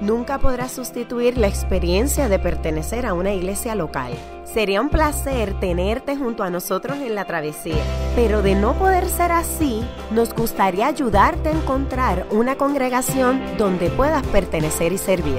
[0.00, 4.12] nunca podrá sustituir la experiencia de pertenecer a una iglesia local.
[4.44, 7.82] Sería un placer tenerte junto a nosotros en la travesía,
[8.14, 14.26] pero de no poder ser así, nos gustaría ayudarte a encontrar una congregación donde puedas
[14.28, 15.38] pertenecer y servir.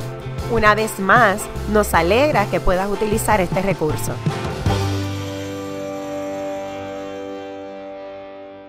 [0.52, 4.14] Una vez más, nos alegra que puedas utilizar este recurso.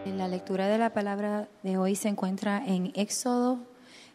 [0.04, 3.58] La lectura de la palabra de hoy se encuentra en Éxodo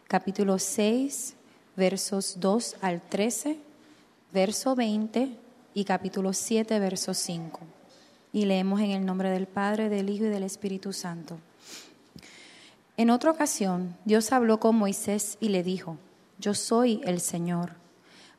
[0.08, 1.36] capítulo 6,
[1.76, 3.58] versos 2 al 13,
[4.32, 5.36] verso 20
[5.74, 7.60] y capítulo 7, verso 5.
[8.32, 11.38] Y leemos en el nombre del Padre, del Hijo y del Espíritu Santo.
[12.96, 15.98] En otra ocasión, Dios habló con Moisés y le dijo,
[16.38, 17.72] yo soy el Señor.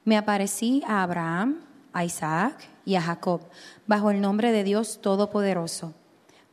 [0.03, 1.59] Me aparecí a Abraham,
[1.93, 3.41] a Isaac y a Jacob
[3.85, 5.93] bajo el nombre de Dios Todopoderoso,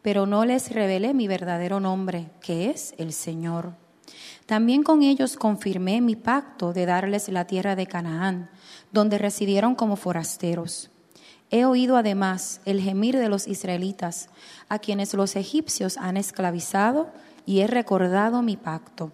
[0.03, 3.83] pero no les revelé mi verdadero nombre, que es el Señor.
[4.47, 8.51] También con ellos confirmé mi pacto de darles la tierra de Canaán,
[8.92, 10.91] donde residieron como forasteros.
[11.51, 14.28] He oído además el gemir de los israelitas,
[14.69, 17.11] a quienes los egipcios han esclavizado,
[17.47, 19.12] y he recordado mi pacto.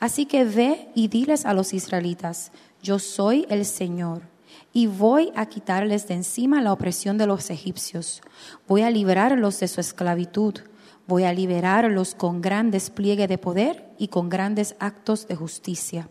[0.00, 4.22] Así que ve y diles a los israelitas, yo soy el Señor,
[4.72, 8.22] y voy a quitarles de encima la opresión de los egipcios,
[8.66, 10.54] voy a librarlos de su esclavitud
[11.08, 16.06] Voy a liberarlos con gran despliegue de poder y con grandes actos de justicia.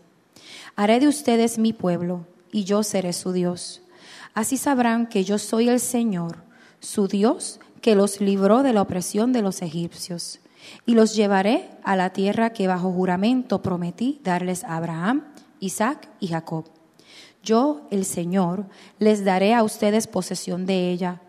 [0.74, 3.80] Haré de ustedes mi pueblo y yo seré su Dios.
[4.34, 6.38] Así sabrán que yo soy el Señor,
[6.80, 10.40] su Dios, que los libró de la opresión de los egipcios.
[10.84, 15.26] Y los llevaré a la tierra que bajo juramento prometí darles a Abraham,
[15.60, 16.64] Isaac y Jacob.
[17.44, 18.66] Yo, el Señor,
[18.98, 21.20] les daré a ustedes posesión de ella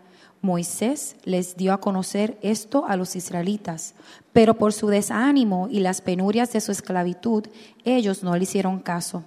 [0.42, 3.94] Moisés les dio a conocer esto a los israelitas,
[4.32, 7.44] pero por su desánimo y las penurias de su esclavitud,
[7.84, 9.22] ellos no le hicieron caso.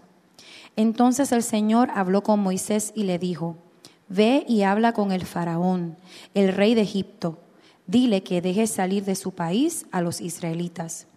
[0.75, 3.57] Entonces el Señor habló con Moisés y le dijo,
[4.09, 5.97] Ve y habla con el faraón,
[6.34, 7.38] el rey de Egipto.
[7.85, 11.07] Dile que deje salir de su país a los israelitas.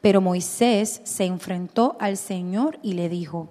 [0.00, 3.48] Pero Moisés se enfrentó al Señor y le dijo,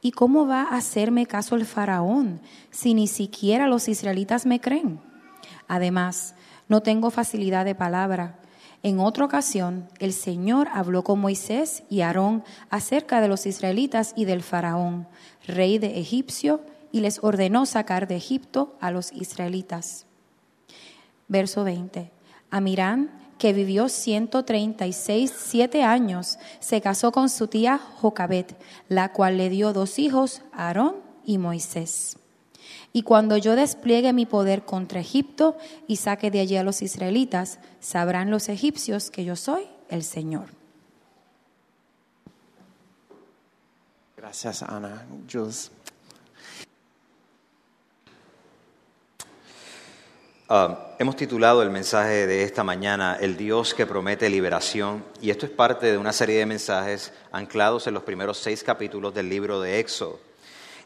[0.00, 5.11] ¿Y cómo va a hacerme caso el faraón si ni siquiera los israelitas me creen?
[5.72, 6.34] Además,
[6.68, 8.36] no tengo facilidad de palabra.
[8.82, 14.26] En otra ocasión, el Señor habló con Moisés y Aarón acerca de los israelitas y
[14.26, 15.08] del faraón,
[15.46, 16.60] rey de Egipcio,
[16.92, 20.04] y les ordenó sacar de Egipto a los israelitas.
[21.28, 22.10] Verso 20.
[22.50, 29.48] Amirán, que vivió 136, siete años, se casó con su tía Jocabet, la cual le
[29.48, 32.18] dio dos hijos, Aarón y Moisés.
[32.92, 37.58] Y cuando yo despliegue mi poder contra Egipto y saque de allí a los israelitas,
[37.80, 40.48] sabrán los egipcios que yo soy el Señor.
[44.16, 45.06] Gracias, Ana.
[45.30, 45.70] Jules.
[50.48, 55.46] Ah, hemos titulado el mensaje de esta mañana El Dios que promete liberación y esto
[55.46, 59.62] es parte de una serie de mensajes anclados en los primeros seis capítulos del libro
[59.62, 60.20] de Éxodo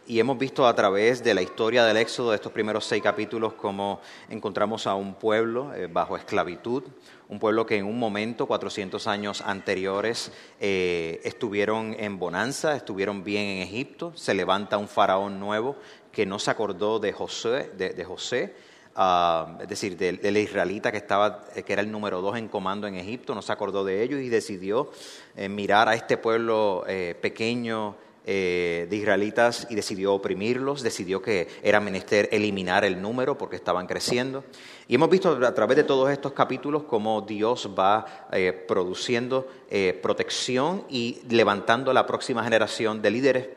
[0.06, 3.55] y hemos visto a través de la historia del Éxodo, de estos primeros seis capítulos,
[3.55, 6.84] cómo encontramos a un pueblo eh, bajo esclavitud,
[7.28, 10.31] un pueblo que en un momento, 400 años anteriores,
[10.61, 15.77] eh, estuvieron en bonanza, estuvieron bien en Egipto, se levanta un faraón nuevo
[16.12, 18.55] que no se acordó de José, de, José
[18.94, 22.94] ah, es decir, del, israelita que, estaba, que era el número dos en comando en
[22.94, 24.91] Egipto, no se acordó de ellos y decidió
[25.34, 26.84] eh, mirar a este pueblo
[27.21, 27.97] pequeño,
[28.28, 33.87] eh, de israelitas y decidió oprimirlos, decidió que era menester eliminar el número porque estaban
[33.87, 34.42] creciendo.
[34.88, 39.97] Y hemos visto a través de todos estos capítulos cómo Dios va eh, produciendo eh,
[40.03, 43.49] protección y levantando la próxima generación de líderes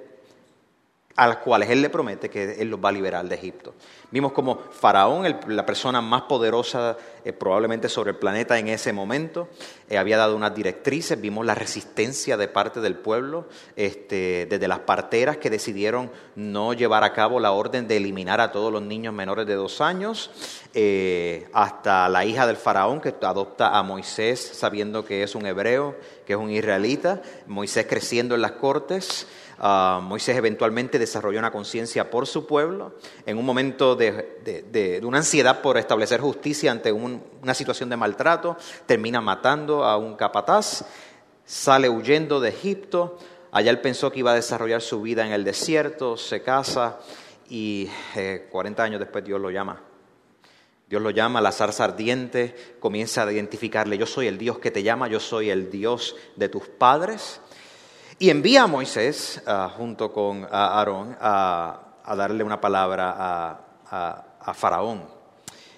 [1.19, 3.73] a las cuales Él le promete que Él los va a liberar de Egipto.
[4.09, 6.95] Vimos como Faraón, la persona más poderosa
[7.25, 9.49] eh, probablemente sobre el planeta en ese momento,
[9.89, 14.79] eh, había dado unas directrices, vimos la resistencia de parte del pueblo, este, desde las
[14.79, 19.13] parteras que decidieron no llevar a cabo la orden de eliminar a todos los niños
[19.13, 20.31] menores de dos años,
[20.73, 25.97] eh, hasta la hija del Faraón que adopta a Moisés sabiendo que es un hebreo,
[26.25, 29.27] que es un israelita, Moisés creciendo en las cortes.
[29.59, 32.93] Ah, Moisés eventualmente desarrolló una conciencia por su pueblo
[33.25, 39.19] en un momento de, una ansiedad por establecer justicia ante una situación de maltrato, termina
[39.19, 40.85] matando a un capataz,
[41.45, 43.17] sale huyendo de Egipto,
[43.51, 46.99] Allá él pensó que iba a desarrollar su vida en el desierto, se casa
[47.49, 47.89] y
[48.51, 49.81] 40 eh, años después Dios lo llama.
[50.87, 54.81] Dios lo llama, la zarza ardiente, comienza a identificarle, yo soy el Dios que te
[54.81, 57.41] llama, yo soy el Dios de tus padres.
[58.19, 61.85] Y envía a Moisés ah, junto con Aarón a,
[62.17, 63.15] darle una palabra
[63.89, 65.03] a, Faraón.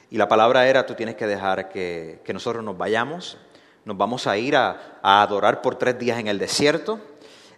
[0.10, 3.38] Y la palabra era, tú tienes que dejar que, nosotros nos vayamos,
[3.86, 7.00] nos vamos a ir a adorar por tres días en el desierto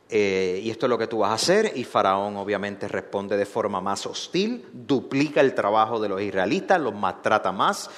[0.10, 1.72] eh, y esto es lo que tú vas a hacer.
[1.76, 6.94] Y Faraón obviamente responde de forma más hostil, duplica el trabajo de los israelitas, los
[6.94, 7.90] maltrata más.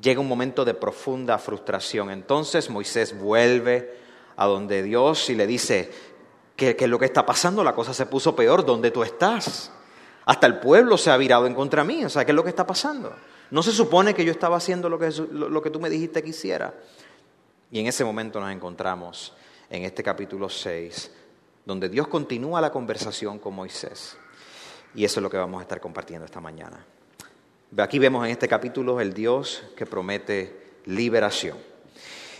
[0.00, 2.10] Llega un momento de profunda frustración.
[2.10, 3.98] Entonces Moisés vuelve
[4.36, 5.90] a donde Dios y le dice,
[6.58, 7.64] ¿qué, es lo que está pasando?
[7.64, 9.70] La cosa se puso peor, ¿dónde tú estás?
[10.26, 12.04] Hasta el pueblo se ha virado en contra mí.
[12.04, 13.14] O sea, ¿qué es lo que está pasando?
[13.50, 16.30] No se supone que yo estaba haciendo lo que, lo que tú me dijiste que
[16.30, 16.74] hiciera.
[17.70, 19.32] Y en ese momento nos encontramos
[19.70, 21.12] en este capítulo 6
[21.68, 24.16] donde Dios continúa la conversación con Moisés.
[24.94, 26.82] Y eso es lo que vamos a estar compartiendo esta mañana.
[27.76, 31.58] Aquí vemos en este capítulo el Dios que promete liberación.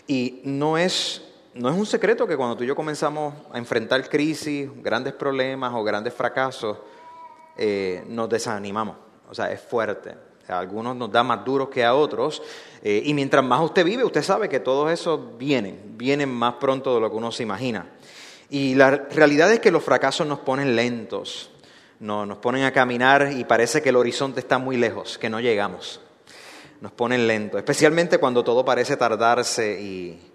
[0.06, 4.09] Y no es, no es un secreto que cuando tú y yo comenzamos a enfrentar
[4.09, 6.79] crisis, grandes problemas o grandes fracasos,
[7.56, 8.97] eh, nos desanimamos.
[9.29, 10.15] O sea, es fuerte.
[10.49, 12.43] A algunos nos da más duros que a otros.
[12.83, 16.95] Eh, y mientras más usted vive, usted sabe que todo eso viene, vienen más pronto
[16.95, 17.87] de lo que uno se imagina.
[18.49, 21.50] Y la realidad es que los fracasos nos ponen lentos,
[22.00, 26.00] nos ponen a caminar y parece que el horizonte está muy lejos, que no llegamos.
[26.81, 30.28] Nos ponen lentos, especialmente cuando todo parece tardarse y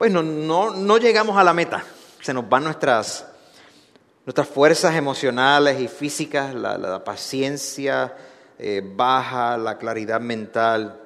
[0.00, 1.84] pues no, no, llegamos a la meta.
[2.22, 3.26] Se nos van nuestras,
[4.24, 8.16] nuestras fuerzas emocionales y físicas, la, paciencia
[8.58, 10.98] eh, baja, la claridad mental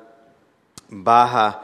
[0.91, 1.61] baja.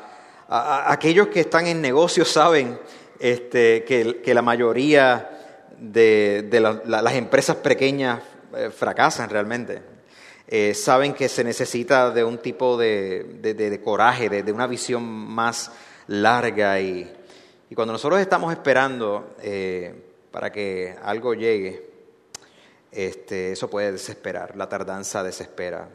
[0.49, 2.81] aquellos que están en negocios saben
[3.21, 5.31] este, que, la mayoría
[5.79, 8.19] de, las empresas pequeñas
[8.57, 9.83] eh, fracasan realmente.
[10.49, 15.71] Eh, saben que se necesita de un tipo de, coraje, de, una visión más
[16.09, 17.19] larga y,
[17.75, 19.95] cuando nosotros estamos esperando eh,
[20.31, 21.89] para que algo llegue,
[22.91, 25.89] este, eso puede desesperar, la tardanza desespera.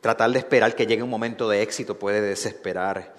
[0.00, 3.14] tratar de esperar que llegue un momento de éxito puede desesperar.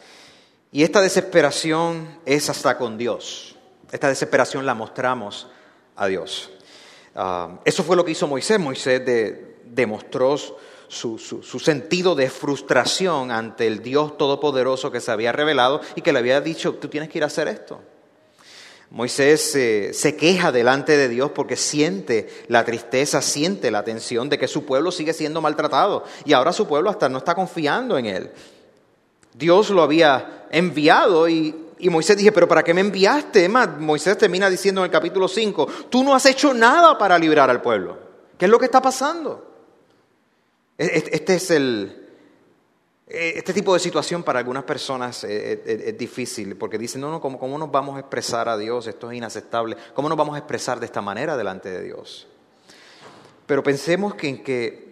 [0.72, 3.56] Y esta desesperación es hasta con Dios.
[3.92, 5.48] Esta desesperación la mostramos
[5.96, 6.52] a Dios.
[7.16, 8.60] Ah, eso fue lo que hizo Moisés.
[8.60, 9.02] Moisés
[9.66, 10.36] demostró
[10.88, 16.14] su, su, sentido de frustración ante el Dios Todopoderoso que se había revelado y que
[16.14, 17.82] le había dicho, tú tienes que ir a hacer esto.
[18.90, 24.38] Moisés eh, se queja delante de Dios porque siente la tristeza, siente la tensión de
[24.38, 28.06] que su pueblo sigue siendo maltratado y ahora su pueblo hasta no está confiando en
[28.06, 28.32] él.
[29.34, 33.48] Dios lo había enviado y, Moisés dije, pero ¿para qué me enviaste?
[33.50, 37.62] Moisés termina diciendo en el capítulo 5, tú no has hecho nada para librar al
[37.62, 37.98] pueblo.
[38.38, 39.47] ¿Qué es lo que está pasando?
[40.78, 42.04] Este es el...
[43.08, 47.40] E, este tipo de situación para algunas personas es, difícil porque dicen, no, no, ¿cómo,
[47.40, 48.88] ¿cómo nos vamos a expresar a Dios?
[48.88, 49.78] Esto es inaceptable.
[49.94, 52.28] ¿Cómo nos vamos a expresar de esta manera delante de Dios?
[53.46, 54.88] Pero pensemos que en que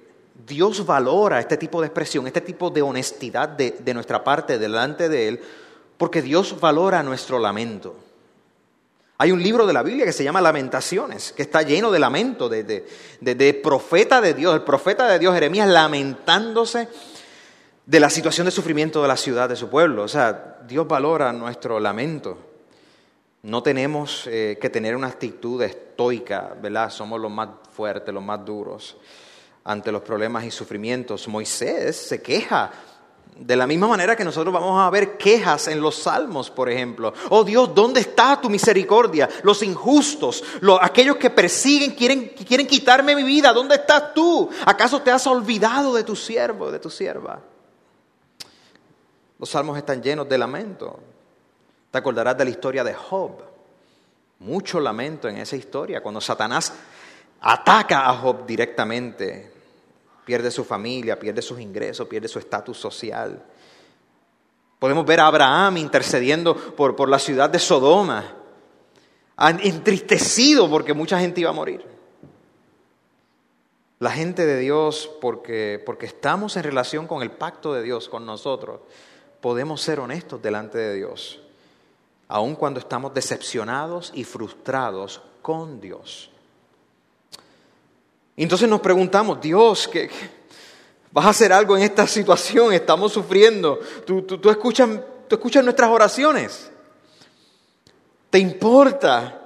[0.48, 5.28] Dios valora este tipo de expresión, este tipo de honestidad de, nuestra parte delante de
[5.30, 5.40] Él,
[5.98, 7.96] porque Dios valora nuestro lamento.
[9.18, 12.50] Hay un libro de la Biblia que se llama Lamentaciones, que está lleno de lamento,
[12.50, 12.64] de,
[13.22, 16.90] de, profeta de Dios, el profeta de Dios Jeremías lamentándose
[17.86, 20.04] de la situación de sufrimiento de la ciudad, de su pueblo.
[20.04, 22.38] O sea, Dios valora nuestro lamento.
[23.44, 26.90] No tenemos eh, que tener una actitud estoica, ¿verdad?
[26.90, 28.98] Somos los más fuertes, los más duros
[29.64, 31.28] ante los problemas y sufrimientos.
[31.30, 32.72] Moisés se queja
[33.36, 37.14] de la misma manera que nosotros vamos a ver quejas en los salmos, por ejemplo.
[37.30, 39.28] Oh Dios, ¿dónde está tu misericordia?
[39.44, 44.50] Los injustos, los, aquellos que persiguen, quieren, quieren quitarme mi vida, ¿dónde estás tú?
[44.66, 47.42] ¿Acaso te has olvidado de tu siervo, de tu sierva?
[49.38, 50.98] Los salmos están llenos de lamento.
[51.92, 53.44] Te acordarás de la historia de Job.
[54.40, 56.72] Mucho lamento en esa historia, cuando Satanás
[57.42, 59.55] ataca a Job directamente
[60.26, 63.46] pierde su familia, pierde sus ingresos, pierde su estatus social.
[64.80, 68.36] Podemos ver a Abraham intercediendo por, por la ciudad de Sodoma,
[69.38, 71.86] entristecido porque mucha gente iba a morir.
[74.00, 78.26] La gente de Dios, porque, porque estamos en relación con el pacto de Dios con
[78.26, 78.82] nosotros,
[79.40, 81.40] podemos ser honestos delante de Dios,
[82.28, 86.32] aun cuando estamos decepcionados y frustrados con Dios.
[88.38, 90.10] Entonces nos preguntamos, Dios, ¿qué,
[91.12, 92.74] vas a hacer algo en esta situación?
[92.74, 93.80] Estamos sufriendo.
[94.06, 94.90] Tú, escuchas,
[95.28, 96.70] tú escuchas nuestras oraciones.
[98.30, 99.42] ¿Te importa?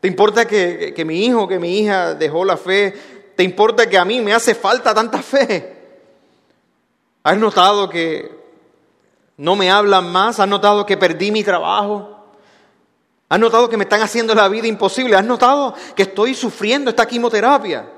[0.00, 2.92] ¿Te importa que, que mi hijo, que mi hija dejó la fe?
[3.34, 5.74] ¿Te importa que a mí me hace falta tanta fe?
[7.22, 8.30] ¿Has notado que
[9.38, 10.38] no me hablan más?
[10.38, 12.16] ¿Has notado que perdí mi trabajo?
[13.28, 15.16] ¿Has notado que me están haciendo la vida imposible?
[15.16, 17.95] ¿Has notado que estoy sufriendo esta quimioterapia?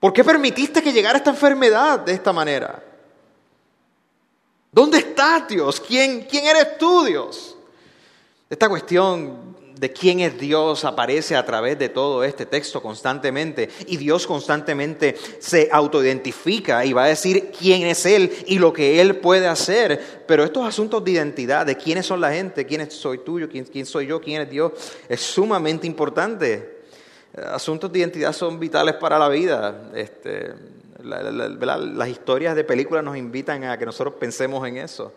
[0.00, 2.82] ¿Por qué permitiste que llegara esta enfermedad de esta manera?
[4.72, 5.78] ¿Dónde estás, Dios?
[5.78, 7.56] ¿Quién, quién eres tú, Dios?
[8.48, 13.96] Esta cuestión de quién es Dios aparece a través de todo este texto constantemente y
[13.96, 19.16] Dios constantemente se autoidentifica y va a decir quién es Él y lo que Él
[19.16, 20.24] puede hacer.
[20.26, 23.86] Pero estos asuntos de identidad, de quiénes son la gente, quién soy tuyo, quién, quién
[23.86, 24.72] soy yo, quién es Dios,
[25.08, 26.79] es sumamente importante.
[27.36, 29.90] Asuntos de identidad son vitales para la vida.
[29.94, 30.52] Este,
[31.02, 35.12] las historias de películas nos invitan a que nosotros pensemos en eso.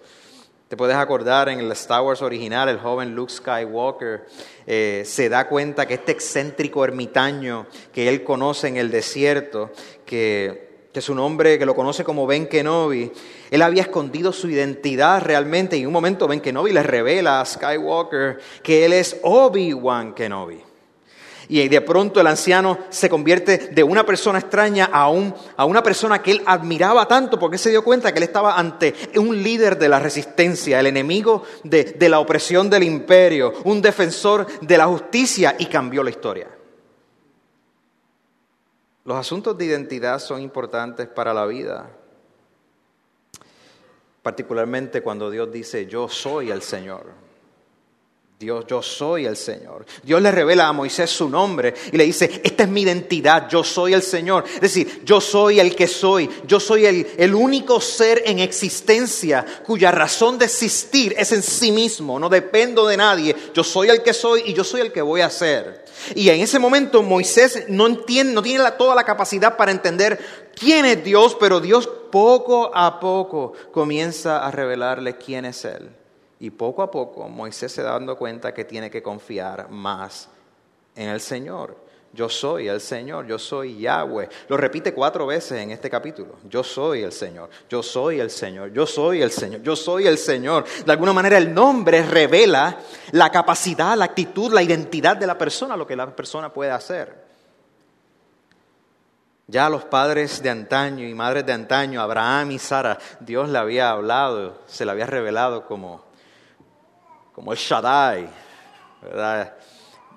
[0.67, 4.25] Te puedes acordar en el Star Wars original, el joven Luke Skywalker
[4.65, 9.71] eh, se da cuenta que este excéntrico ermitaño que él conoce en el desierto,
[10.03, 13.11] que, que su nombre, que lo conoce como Ben Kenobi,
[13.51, 17.45] él había escondido su identidad realmente y en un momento Ben Kenobi le revela a
[17.45, 20.72] Skywalker que él es Obi-Wan Kenobi.
[21.49, 25.83] Y de pronto el anciano se convierte de una persona extraña a, un, a una
[25.83, 29.77] persona que él admiraba tanto porque se dio cuenta que él estaba ante un líder
[29.77, 34.87] de la resistencia, el enemigo de, de la opresión del imperio, un defensor de la
[34.87, 36.47] justicia y cambió la historia.
[39.05, 41.89] Los asuntos de identidad son importantes para la vida,
[44.21, 47.32] particularmente cuando Dios dice, yo soy el Señor.
[48.43, 49.85] Dios, yo soy el Señor.
[50.03, 53.63] Dios le revela a Moisés su nombre y le dice, esta es mi identidad, yo
[53.63, 54.43] soy el Señor.
[54.55, 59.45] Es decir, yo soy el que soy, yo soy el, el único ser en existencia
[59.65, 64.03] cuya razón de existir es en sí mismo, no dependo de nadie, yo soy el
[64.03, 65.85] que soy y yo soy el que voy a ser.
[66.13, 70.19] Y en ese momento Moisés no, entiende, no tiene toda la capacidad para entender
[70.53, 76.02] quién es Dios, pero Dios poco a poco comienza a revelarle quién es Él.
[76.43, 80.27] Y poco a poco Moisés se da dando cuenta que tiene que confiar más
[80.93, 81.77] en el Señor.
[82.11, 84.27] Yo soy el Señor, yo soy Yahweh.
[84.49, 86.35] Lo repite cuatro veces en este capítulo.
[86.49, 90.17] Yo soy el Señor, yo soy el Señor, yo soy el Señor, yo soy el
[90.17, 90.65] Señor.
[90.85, 92.77] De alguna manera el nombre revela
[93.13, 97.23] la capacidad, la actitud, la identidad de la persona, lo que la persona puede hacer.
[99.47, 103.91] Ya los padres de antaño y madres de antaño, Abraham y Sara, Dios le había
[103.91, 106.02] hablado, se le había revelado como
[107.33, 108.29] como el Shaddai,
[109.01, 109.57] ¿verdad?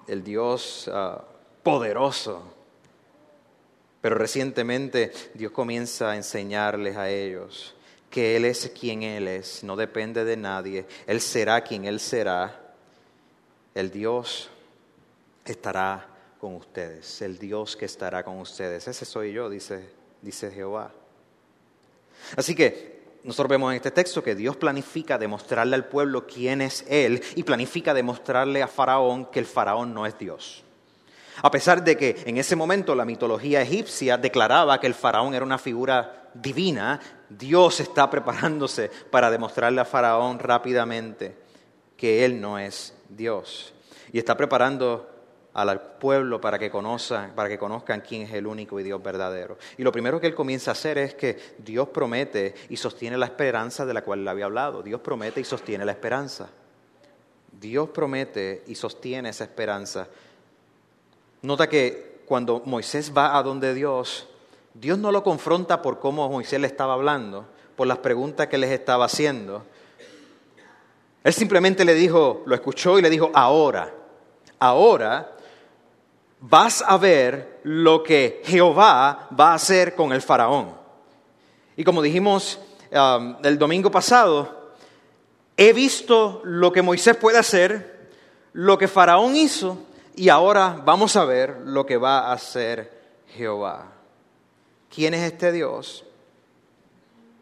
[0.07, 1.25] el Dios ah,
[1.63, 2.43] poderoso.
[4.01, 7.75] Pero recientemente Dios comienza a enseñarles a ellos
[8.11, 12.63] que Él es quien Él es, no depende de nadie, Él será quien Él será.
[13.75, 14.49] El Dios
[15.45, 16.07] estará
[16.41, 18.87] con ustedes, el Dios que estará con ustedes.
[18.89, 19.91] Ese soy yo, dice,
[20.23, 20.93] dice Jehová.
[22.37, 22.96] Así que
[23.27, 27.43] nosotros vemos en este texto que Dios planifica demostrarle al pueblo quién es Él y
[27.43, 30.63] planifica demostrarle a Faraón que el Faraón no es Dios.
[31.43, 35.45] A pesar de que en ese momento la mitología egipcia declaraba que el faraón era
[35.45, 41.37] una figura divina, Dios está preparándose para demostrarle a Faraón rápidamente
[41.97, 43.75] que Él no es Dios.
[44.13, 45.11] Y está preparando
[45.57, 49.57] al pueblo para que, conozcan, para que conozcan quién es el único y Dios verdadero.
[49.79, 53.25] Y lo primero que él comienza a hacer es que Dios promete y sostiene la
[53.25, 54.83] esperanza de la cual le había hablado.
[54.83, 56.51] Dios promete y sostiene la esperanza.
[57.59, 60.09] Dios promete y sostiene esa esperanza.
[61.41, 64.29] Nota que cuando Moisés va a donde Dios,
[64.75, 67.47] Dios no lo confronta por cómo Moisés le estaba hablando,
[67.77, 69.65] por las preguntas que les estaba haciendo.
[71.25, 73.95] Él simplemente le dijo, lo escuchó y le dijo, ahora,
[74.59, 75.36] ahora
[76.41, 80.75] vas a ver lo que Jehová va a hacer con el faraón.
[81.77, 82.59] Y como dijimos
[82.91, 84.73] um, el domingo pasado,
[85.57, 88.11] he visto lo que Moisés puede hacer,
[88.53, 89.79] lo que faraón hizo,
[90.15, 92.91] y ahora vamos a ver lo que va a hacer
[93.37, 93.93] Jehová.
[94.95, 96.05] ¿Quién es este Dios?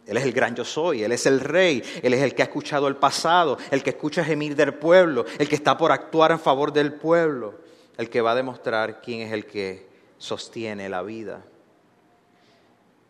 [0.07, 2.47] Él es el gran yo soy, Él es el rey, Él es el que ha
[2.47, 6.41] escuchado el pasado, el que escucha gemir del pueblo, el que está por actuar en
[6.41, 7.64] favor del pueblo
[7.97, 9.87] el que va a demostrar quién es el que
[10.19, 11.45] sostiene la vida.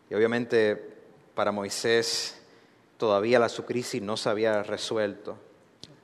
[0.09, 0.75] Y obviamente
[1.33, 2.41] para Moisés
[2.97, 5.37] todavía la su crisis no se había resuelto.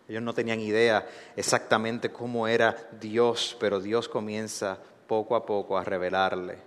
[0.07, 5.83] Ellos no tenían idea exactamente cómo era Dios, pero Dios comienza poco a poco a
[5.83, 6.57] revelarle,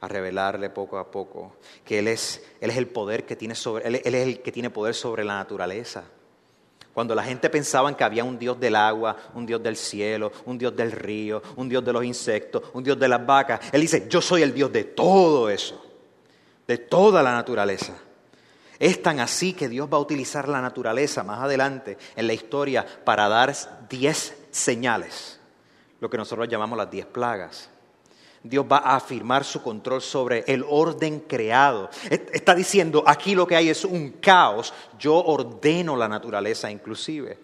[0.00, 3.86] a revelarle poco a poco que Él es, él es el poder que tiene sobre,
[3.86, 6.04] él es el que tiene poder sobre la naturaleza
[6.94, 10.56] Cuando la gente pensaba que había un Dios del agua, un Dios del cielo, un
[10.56, 14.06] Dios del río, un Dios de los insectos, un Dios de las vacas, Él dice,
[14.08, 15.84] yo soy el Dios de todo eso,
[16.68, 17.94] de toda la naturaleza.
[18.78, 22.86] Es tan así que Dios va a utilizar la naturaleza más adelante en la historia
[23.04, 23.52] para dar
[23.88, 25.40] diez señales,
[25.98, 27.70] lo que nosotros llamamos las diez plagas.
[28.44, 31.90] Dios va a afirmar su control sobre el orden creado.
[32.08, 37.38] Está diciendo, aquí lo que hay es un caos, yo ordeno la naturaleza inclusive.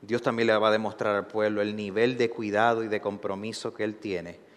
[0.00, 3.72] Dios también le va a demostrar al pueblo el nivel de cuidado y de compromiso
[3.72, 4.52] que Él tiene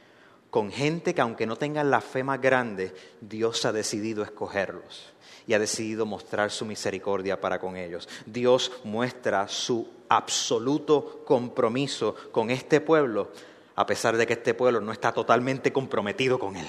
[0.55, 5.11] con gente que aunque no tengan la fe más grande, Dios ha decidido escogerlos
[5.45, 8.07] y ha decidido mostrar su misericordia para con ellos.
[8.25, 13.31] Dios muestra su absoluto compromiso con este pueblo
[13.75, 16.67] a pesar de que este pueblo no está totalmente comprometido con él.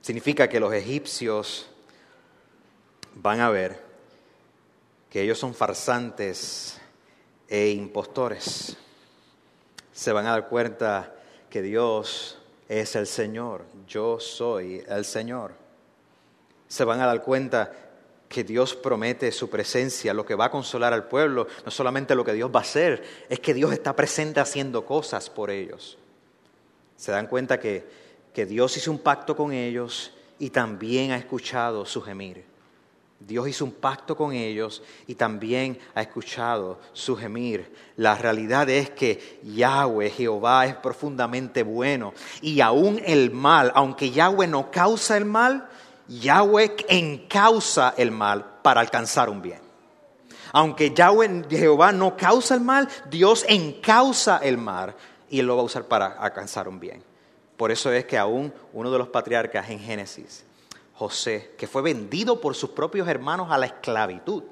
[0.00, 1.68] Significa que los egipcios
[3.14, 3.84] van a ver
[5.08, 6.80] que ellos son farsantes
[7.48, 8.76] e impostores.
[9.92, 11.14] Se van a dar cuenta
[11.50, 15.52] que Dios es el Señor, yo soy el Señor.
[16.68, 17.72] Se van a dar cuenta
[18.30, 22.24] que Dios promete su presencia, lo que va a consolar al pueblo, no solamente lo
[22.24, 25.98] que Dios va a hacer, es que Dios está presente haciendo cosas por ellos.
[26.96, 27.84] Se dan cuenta que,
[28.32, 32.44] que Dios hizo un pacto con ellos y también ha escuchado su gemir.
[33.18, 37.74] Dios hizo un pacto con ellos y también ha escuchado su gemir.
[37.96, 44.46] La realidad es que Yahweh, Jehová, es profundamente bueno y aún el mal, aunque Yahweh
[44.46, 45.68] no causa el mal,
[46.10, 49.60] Yahweh encausa el mal para alcanzar un bien.
[50.52, 54.96] Aunque Yahweh, Jehová, no causa el mal, Dios encausa el mal
[55.28, 57.04] y lo va a usar para alcanzar un bien.
[57.56, 60.44] Por eso es que aún uno de los patriarcas en Génesis,
[60.94, 64.42] José, que fue vendido por sus propios hermanos a la esclavitud,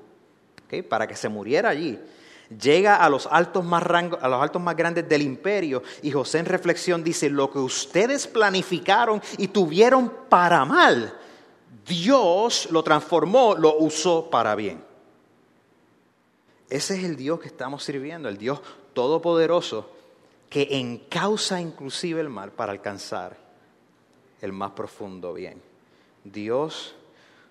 [0.89, 1.99] para que se muriera allí,
[2.61, 6.47] llega a los, altos más a los altos más grandes del imperio y José en
[6.47, 11.19] reflexión dice, lo que ustedes planificaron y tuvieron para mal,
[11.89, 14.83] Dios lo transformó, lo usó para bien.
[16.69, 18.61] Ese es el Dios que estamos sirviendo, el Dios
[18.93, 19.91] todopoderoso
[20.51, 23.37] que encausa inclusive el mal para alcanzar
[24.41, 25.61] el más profundo bien.
[26.25, 26.95] Dios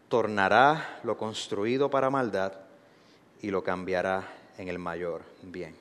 [0.09, 2.53] tornará lo construido para maldad
[3.41, 5.75] y lo cambiará en el mayor bien.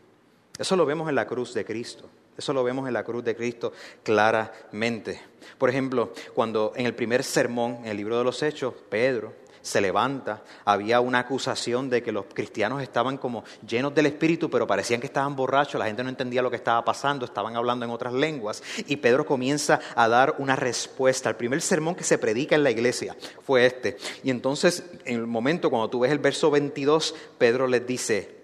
[0.58, 2.08] Eso lo vemos en la cruz de Cristo.
[2.36, 3.72] Eso lo vemos en la cruz de Cristo
[4.02, 5.20] claramente.
[5.58, 9.32] Por ejemplo, cuando en el primer sermón, en el libro de los Hechos, Pedro
[9.66, 14.64] se levanta, había una acusación de que los cristianos estaban como llenos del Espíritu, pero
[14.64, 17.90] parecían que estaban borrachos, la gente no entendía lo que estaba pasando, estaban hablando en
[17.90, 21.30] otras lenguas, y Pedro comienza a dar una respuesta.
[21.30, 23.96] El primer sermón que se predica en la iglesia fue este.
[24.22, 28.36] Y entonces, en el momento cuando tú ves el verso 22, Pedro les dice,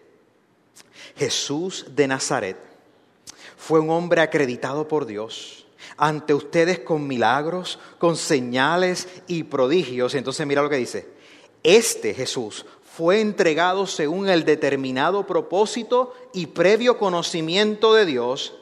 [1.16, 2.71] Jesús de Nazaret,
[3.62, 10.16] fue un hombre acreditado por Dios ante ustedes con milagros, con señales y prodigios.
[10.16, 11.08] Entonces mira lo que dice.
[11.62, 18.52] Este Jesús fue entregado según el determinado propósito y previo conocimiento de Dios.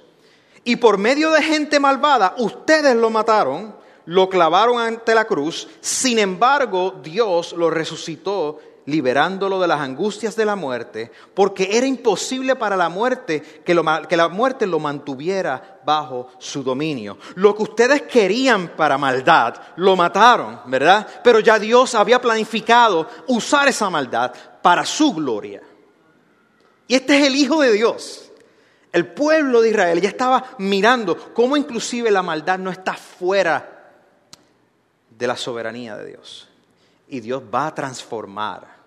[0.65, 5.67] Y por medio de gente malvada, ustedes lo mataron, lo clavaron ante la cruz.
[5.81, 12.57] Sin embargo, Dios lo resucitó liberándolo de las angustias de la muerte, porque era imposible
[12.57, 13.75] para la muerte que,
[14.09, 17.19] que, la muerte lo mantuviera bajo su dominio.
[17.37, 21.07] Lo que ustedes querían para maldad, lo mataron, ¿verdad?
[21.23, 25.63] Pero ya Dios había planificado usar esa maldad para su gloria.
[26.87, 28.31] Y este es el Hijo de Dios.
[28.93, 33.95] El pueblo de Israel ya estaba mirando cómo inclusive la maldad no está fuera
[35.09, 36.49] de la soberanía de Dios.
[37.07, 38.80] Y Dios va a transformar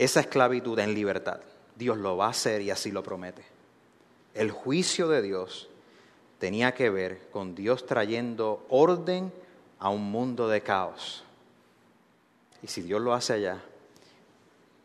[0.00, 1.40] esa esclavitud en libertad.
[1.76, 3.44] Dios lo va a hacer y así lo promete.
[4.32, 5.68] El juicio de Dios
[6.38, 9.30] tenía que ver con Dios trayendo orden
[9.78, 11.22] a un mundo de caos.
[12.62, 13.60] Y si Dios lo hace allá,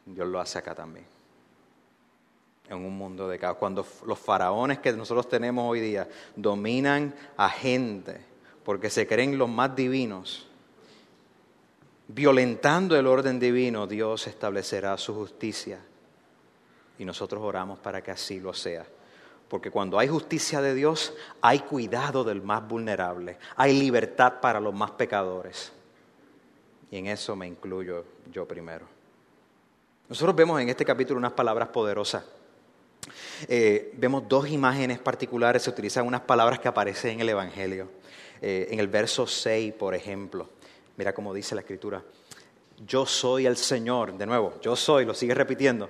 [0.05, 1.05] Dios lo hace acá también.
[2.67, 3.55] En un mundo de caos.
[3.55, 8.19] Cuando los faraones que nosotros tenemos hoy día dominan a gente
[8.65, 10.49] porque se creen los más divinos,
[12.07, 15.79] violentando el orden divino, Dios establecerá su justicia.
[16.97, 18.85] Y nosotros oramos para que así lo sea.
[19.49, 24.73] Porque cuando hay justicia de Dios, hay cuidado del más vulnerable, hay libertad para los
[24.73, 25.71] más pecadores.
[26.89, 28.87] Y en eso me incluyo yo primero.
[30.07, 32.23] Nosotros vemos en este capítulo unas palabras poderosas.
[33.47, 37.89] Eh, vemos dos imágenes particulares, se utilizan unas palabras que aparecen en el Evangelio.
[38.41, 40.49] Eh, en el verso 6, por ejemplo,
[40.97, 42.03] Mira cómo dice la escritura.
[42.85, 45.89] yo soy el Señor, de nuevo, yo soy, lo sigue repitiendo,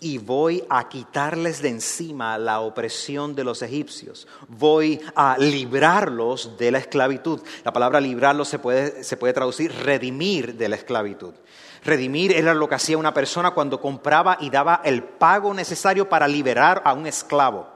[0.00, 6.70] y voy a quitarles de encima la opresión de los egipcios, voy a librarlos de
[6.70, 7.40] la esclavitud.
[7.64, 11.34] La palabra librarlos se puede, se puede traducir redimir de la esclavitud.
[11.82, 16.28] Redimir era lo que hacía una persona cuando compraba y daba el pago necesario para
[16.28, 17.74] liberar a un esclavo.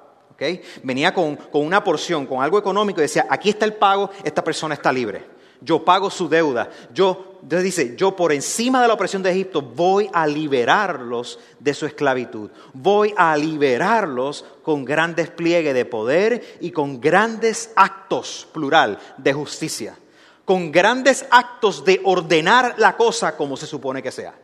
[0.83, 4.43] Venía con, con una porción, con algo económico y decía, aquí está el pago, esta
[4.43, 5.40] persona está libre.
[5.61, 6.71] Yo pago su deuda.
[6.93, 11.75] Yo, Dios dice, yo por encima de la opresión de Egipto voy a liberarlos de
[11.75, 12.51] su esclavitud.
[12.73, 19.99] Voy a liberarlos con gran despliegue de poder y con grandes actos, plural, de justicia.
[20.45, 24.35] Con grandes actos de ordenar la cosa como se supone que sea.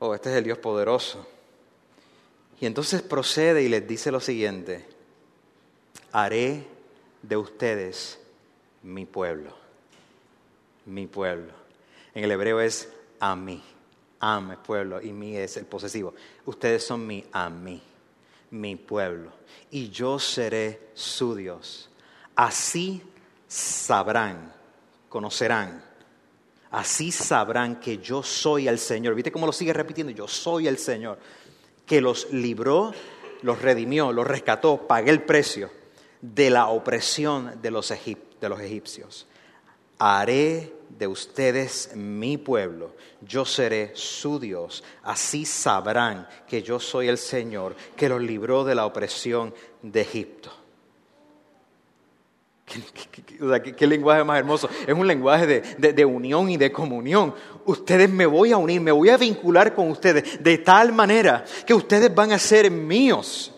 [0.00, 1.26] Oh, este es el Dios poderoso.
[2.60, 4.86] Y entonces procede y les dice lo siguiente,
[6.12, 6.66] haré
[7.22, 8.18] de ustedes
[8.82, 9.52] mi pueblo,
[10.86, 11.52] mi pueblo.
[12.14, 13.62] En el hebreo es a mí,
[14.20, 16.14] am es pueblo y mí es el posesivo.
[16.46, 17.80] Ustedes son mi a mí,
[18.50, 19.32] mi pueblo.
[19.70, 21.90] Y yo seré su Dios.
[22.34, 23.02] Así
[23.46, 24.52] sabrán,
[25.08, 25.84] conocerán.
[26.70, 29.14] Así sabrán que yo soy el Señor.
[29.14, 30.12] ¿Viste cómo lo sigue repitiendo?
[30.12, 31.18] Yo soy el Señor
[31.84, 32.94] que los libró,
[33.42, 35.79] los redimió, los rescató, pagué el precio
[36.20, 39.26] de la opresión de los, de los egipcios.
[39.98, 44.82] Haré de ustedes mi pueblo, yo seré su Dios.
[45.02, 50.50] Así sabrán que yo soy el Señor que los libró de la opresión de Egipto.
[53.76, 54.68] ¿Qué, lenguaje más hermoso?
[54.86, 57.34] Es un lenguaje de, de, unión y de comunión.
[57.64, 61.74] Ustedes me voy a unir, me voy a vincular con ustedes de tal manera que
[61.74, 63.52] ustedes van a ser míos.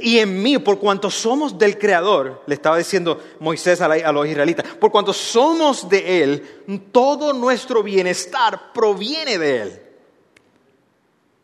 [0.00, 4.66] Y en mí, por cuanto somos del Creador, le estaba diciendo Moisés a, los israelitas,
[4.74, 9.82] por cuanto somos de Él, todo nuestro bienestar proviene de Él.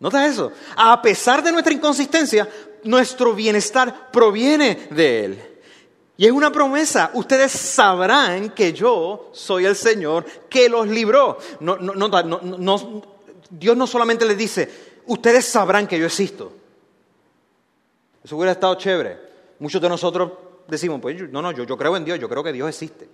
[0.00, 0.52] ¿Nota eso?
[0.76, 2.48] A pesar de nuestra inconsistencia,
[2.84, 5.42] nuestro bienestar proviene de Él.
[6.16, 11.38] Y es una promesa, ustedes sabrán que yo soy el Señor que los libró.
[13.50, 14.68] Dios no solamente les dice,
[15.06, 16.52] ustedes sabrán que yo existo.
[18.28, 19.18] Eso hubiera estado chévere.
[19.58, 20.32] Muchos de nosotros
[20.66, 23.08] decimos, pues no, no, yo, yo creo en Dios, yo creo que Dios existe.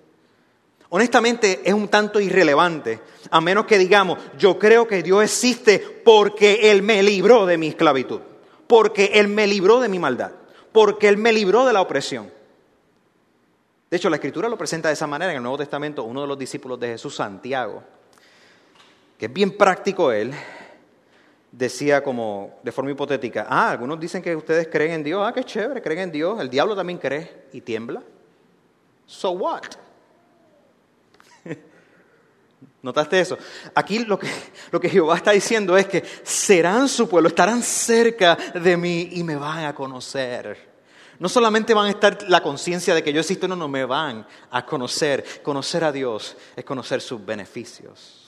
[0.88, 2.98] Honestamente es un tanto irrelevante,
[3.30, 7.68] a menos que digamos, yo creo que Dios existe porque Él me libró de mi
[7.68, 8.22] esclavitud,
[8.66, 10.32] porque Él me libró de mi maldad,
[10.72, 12.32] porque Él me libró de la opresión.
[13.88, 16.02] De hecho, la escritura lo presenta de esa manera en el Nuevo Testamento.
[16.02, 17.84] Uno de los discípulos de Jesús, Santiago,
[19.16, 20.34] que es bien práctico él,
[21.56, 25.44] decía como de forma hipotética, ah, algunos dicen que ustedes creen en Dios, ah, qué
[25.44, 28.02] chévere, creen en Dios, el diablo también cree y tiembla.
[29.06, 29.62] So what?
[32.82, 33.38] ¿Notaste eso?
[33.74, 34.28] Aquí lo que,
[34.72, 39.22] lo que Jehová está diciendo es que serán su pueblo, estarán cerca de mí y
[39.22, 40.74] me van a conocer.
[41.20, 44.26] No solamente van a estar la conciencia de que yo existo, no, no me van
[44.50, 45.24] a conocer.
[45.44, 48.23] Conocer a Dios es conocer sus beneficios.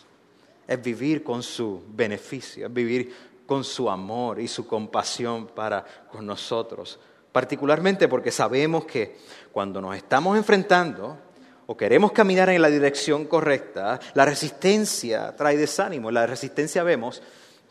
[0.66, 3.14] Es vivir con su beneficio, es vivir
[3.46, 6.98] con su amor y su compasión para con nosotros.
[7.30, 9.18] Particularmente porque sabemos que
[9.52, 11.18] cuando nos estamos enfrentando
[11.66, 16.10] o queremos caminar en la dirección correcta, la resistencia trae desánimo.
[16.10, 17.22] La resistencia vemos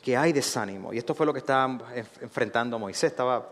[0.01, 0.93] que hay desánimo.
[0.93, 1.79] Y esto fue lo que estaba
[2.21, 3.11] enfrentando Moisés.
[3.11, 3.49] Estaba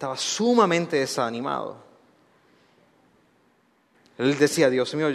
[0.00, 1.76] estaba sumamente desanimado.
[4.16, 5.08] Él decía, Dios mío,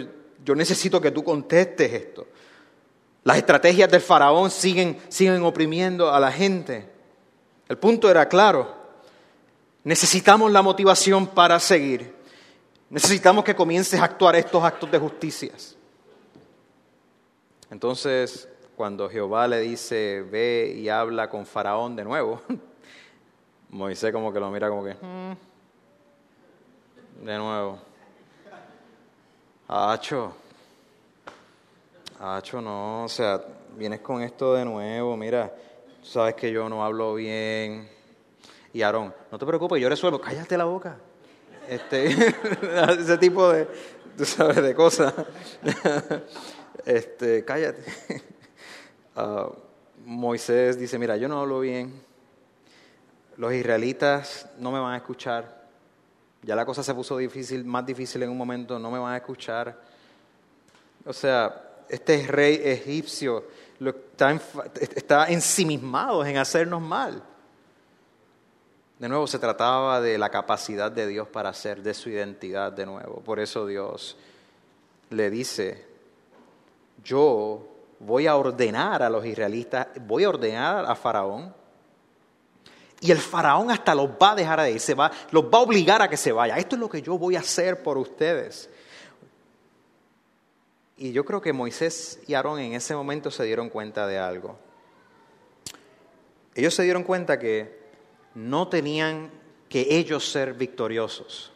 [0.44, 2.28] yo necesito que tú contestes esto.
[3.26, 6.88] Las estrategias del faraón siguen, siguen oprimiendo a la gente.
[7.68, 8.72] El punto era claro.
[9.82, 12.14] Necesitamos la motivación para seguir.
[12.88, 15.50] Necesitamos que comiences a actuar estos actos de justicia.
[17.68, 22.42] Entonces, cuando Jehová le dice, ve y habla con Faraón de nuevo,
[23.70, 25.32] Moisés como que lo mira como que, mm,
[27.24, 27.80] de nuevo.
[29.66, 30.36] Hacho,
[32.18, 33.42] Hacho, no, o sea,
[33.76, 35.52] vienes con esto de nuevo, mira,
[36.02, 37.88] sabes que yo no hablo bien.
[38.72, 40.96] Y Aarón, no te preocupes, yo resuelvo, cállate la boca.
[41.68, 42.06] Este,
[42.98, 43.68] ese tipo de,
[44.16, 45.12] tú sabes, de cosas.
[46.84, 47.84] este, cállate.
[49.18, 49.48] Ah,
[50.04, 52.02] Moisés dice, mira, yo no hablo bien,
[53.38, 55.64] los israelitas no me van a escuchar.
[56.42, 59.16] Ya la cosa se puso difícil, más difícil en un momento, no me van a
[59.16, 59.80] escuchar.
[61.06, 63.44] O sea, este rey egipcio
[63.80, 64.40] está,
[64.96, 67.22] está ensimismado en hacernos mal.
[68.98, 72.86] De nuevo, se trataba de la capacidad de Dios para hacer, de su identidad de
[72.86, 73.20] nuevo.
[73.20, 74.16] Por eso Dios
[75.10, 75.86] le dice
[77.06, 77.68] yo
[78.00, 81.54] voy a ordenar a los israelitas, voy a ordenar a Faraón.
[83.00, 85.60] Y el faraón hasta los va a dejar de ir, se va, los va a
[85.60, 86.56] obligar a que se vaya.
[86.56, 88.70] Esto es lo que yo voy a hacer por ustedes.
[90.96, 94.58] Y yo creo que Moisés y Aarón en ese momento se dieron cuenta de algo.
[96.54, 97.78] Ellos se dieron cuenta que
[98.34, 99.30] no tenían
[99.68, 101.52] que ellos ser victoriosos.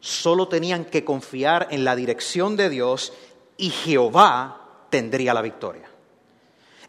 [0.00, 3.14] Solo tenían que confiar en la dirección de Dios
[3.56, 5.88] y Jehová tendría la victoria.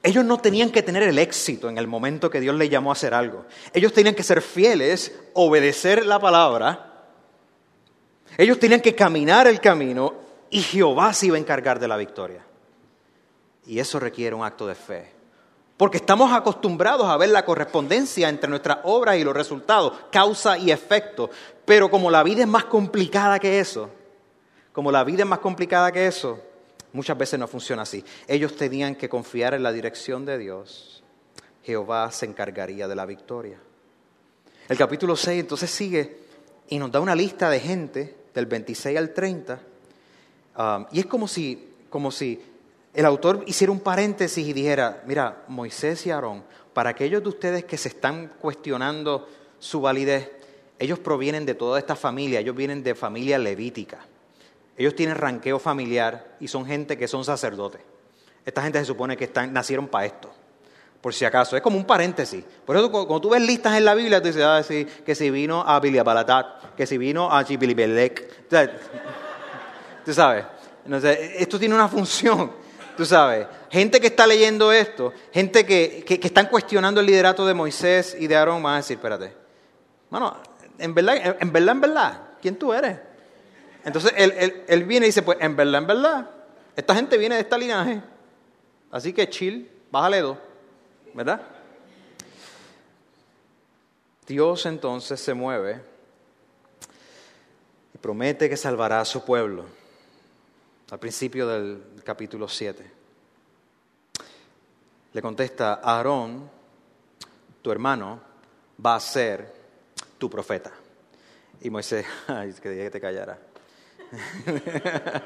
[0.02, 2.93] Ellos no tenían que tener el éxito en el momento que Dios les llamó a
[2.93, 3.45] hacer algo.
[3.73, 7.08] Ellos tenían que ser fieles, obedecer la palabra.
[8.38, 10.22] Ellos tenían que caminar el camino
[10.54, 12.46] y Jehová se iba a encargar de la victoria.
[13.66, 15.12] Y eso requiere un acto de fe.
[15.78, 20.70] Porque estamos acostumbrados a ver la correspondencia entre nuestras obras y los resultados, causa y
[20.70, 21.32] efecto.
[21.66, 23.89] Pero como la vida es más complicada que eso,
[24.72, 26.39] como la vida es más complicada que eso,
[26.92, 28.06] muchas veces no funciona así.
[28.28, 31.04] Ellos tenían que confiar en la dirección de Dios.
[31.63, 33.58] Jehová se encargaría de la victoria.
[34.70, 36.20] El capítulo 6 entonces sigue
[36.70, 39.72] y nos da una lista de gente del 26 al 30.
[40.58, 42.42] Um, y es como si, como si
[42.94, 47.66] el autor hiciera un paréntesis y dijera, mira, Moisés y Aarón, para aquellos de ustedes
[47.66, 49.28] que se están cuestionando
[49.60, 50.30] su validez,
[50.80, 54.00] ellos provienen de toda esta familia, ellos vienen de familia levítica.
[54.78, 57.82] Ellos tienen ranqueo familiar y son gente que son sacerdotes.
[58.46, 60.34] Esta gente se supone que están, nacieron para esto,
[61.00, 61.56] por si acaso.
[61.56, 62.44] Es como un paréntesis.
[62.66, 64.62] Por eso cuando tú ves listas en la Biblia, tú dices, ah,
[65.06, 68.50] que si vino a Biliabalatat, que si vino a Chibilibelec.
[70.06, 70.46] Tú sabes,
[71.38, 72.52] esto tiene una función.
[72.96, 77.56] Tú sabes, gente que está leyendo esto, gente que, que, están cuestionando el liderato de
[77.56, 79.34] Moisés y de Aarón, van a decir, espérate,
[80.12, 80.38] bueno,
[80.78, 83.00] en verdad, en verdad, en verdad, ¿quién tú eres?
[83.84, 86.30] Entonces él, él, viene y dice, pues en verdad, en verdad,
[86.76, 88.02] esta gente viene de esta linaje,
[88.92, 90.38] así que chill, bájale dos,
[91.16, 91.42] ¿verdad?
[94.28, 95.82] Dios entonces se mueve
[97.94, 99.83] y promete que salvará a su pueblo
[100.93, 102.91] al principio del capítulo 7.
[105.12, 106.47] Le contesta, Aarón,
[107.63, 108.19] tu hermano,
[108.86, 109.56] va a ser
[110.19, 110.71] tu profeta.
[111.62, 113.39] Y Moisés, ay, que dije que te callara.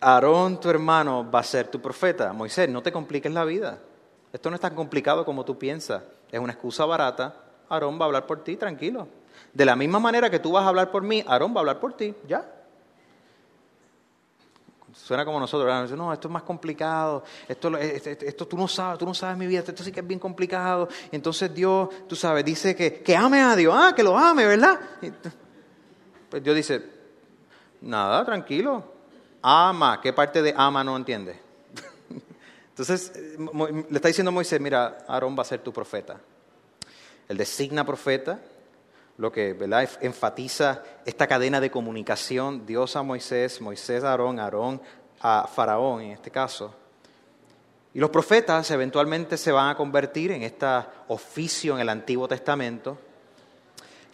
[0.00, 2.34] Aarón, tu hermano, va a ser tu profeta.
[2.34, 3.78] Moisés, no te compliques la vida.
[4.34, 6.02] Esto no es tan complicado como tú piensas.
[6.30, 7.36] Es una excusa barata.
[7.70, 9.08] Aarón va a hablar por ti, tranquilo.
[9.54, 11.80] De la misma manera que tú vas a hablar por mí, Aarón va a hablar
[11.80, 12.59] por ti, ya.
[14.94, 19.14] Suena como nosotros, no, esto es más complicado, esto, esto, tú no sabes, tú no
[19.14, 20.88] sabes mi vida, esto sí que es bien complicado.
[21.12, 24.80] Entonces Dios, tú sabes, dice que, que ame a Dios, ah, que lo ame, ¿verdad?
[26.28, 26.82] pues Dios dice,
[27.80, 28.84] nada, tranquilo,
[29.42, 31.40] ama, ¿qué parte de ama no entiende?
[32.68, 36.20] entonces le está diciendo Moisés, mira, Aarón va a ser tu profeta.
[37.28, 38.40] Él designa profeta,
[39.16, 39.56] lo que
[40.00, 44.80] enfatiza esta cadena de comunicación, Dios a Moisés, Moisés a Aarón, Aarón
[45.20, 46.74] a Faraón en este caso.
[47.92, 50.66] Y los profetas eventualmente se van a convertir en este
[51.08, 52.98] oficio en el Antiguo Testamento,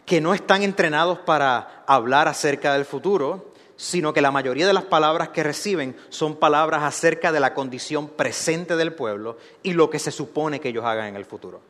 [0.05, 4.85] que no están entrenados para hablar acerca del futuro, sino que la mayoría de las
[4.85, 9.99] palabras que reciben son palabras acerca de la condición presente del pueblo y lo que
[9.99, 11.61] se supone que ellos hagan en el futuro.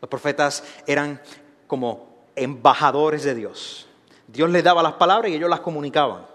[0.00, 1.20] Los profetas eran
[1.68, 3.86] como embajadores de Dios.
[4.26, 6.26] Dios les daba las palabras y ellos las comunicaban.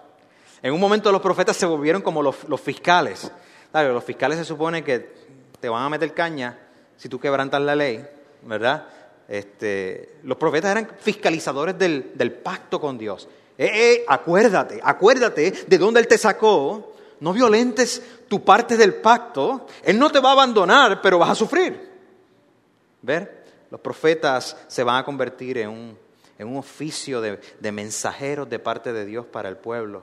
[0.62, 3.30] En un momento los profetas se volvieron como los, fiscales.
[3.72, 5.14] los fiscales se supone que
[5.60, 6.58] te van a meter caña
[6.96, 8.04] si tú quebrantas la ley,
[8.42, 8.86] ¿verdad?
[9.28, 13.28] Este, los profetas eran fiscalizadores del, pacto con Dios.
[13.58, 16.92] Eh, eh, acuérdate, acuérdate de dónde Él te sacó.
[17.18, 19.66] No violentes tu parte del pacto.
[19.82, 21.90] Él no te va a abandonar, pero vas a sufrir.
[23.02, 23.45] ¿Ver?
[23.76, 25.98] Los profetas se van a convertir en un,
[26.38, 30.02] en un oficio de, de mensajeros de parte de Dios para el pueblo.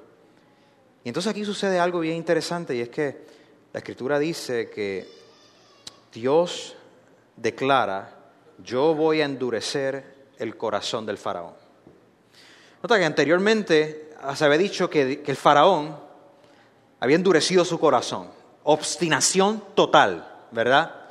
[1.03, 3.25] Y entonces aquí sucede algo bien interesante y es que
[3.73, 5.09] la escritura dice que
[6.13, 6.75] Dios
[7.35, 8.15] declara,
[8.59, 11.55] yo voy a endurecer el corazón del faraón.
[12.83, 15.97] Nota que anteriormente se había dicho que, que el faraón
[16.99, 18.29] había endurecido su corazón,
[18.65, 21.02] obstinación total, ¿verdad?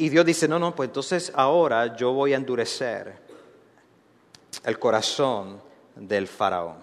[0.00, 3.18] Y Dios dice, no, no, pues entonces ahora yo voy a endurecer
[4.64, 5.60] el corazón
[5.94, 6.76] del faraón.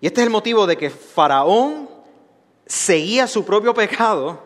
[0.00, 1.88] Y este es el motivo de que faraón
[2.66, 4.42] seguía su propio pecado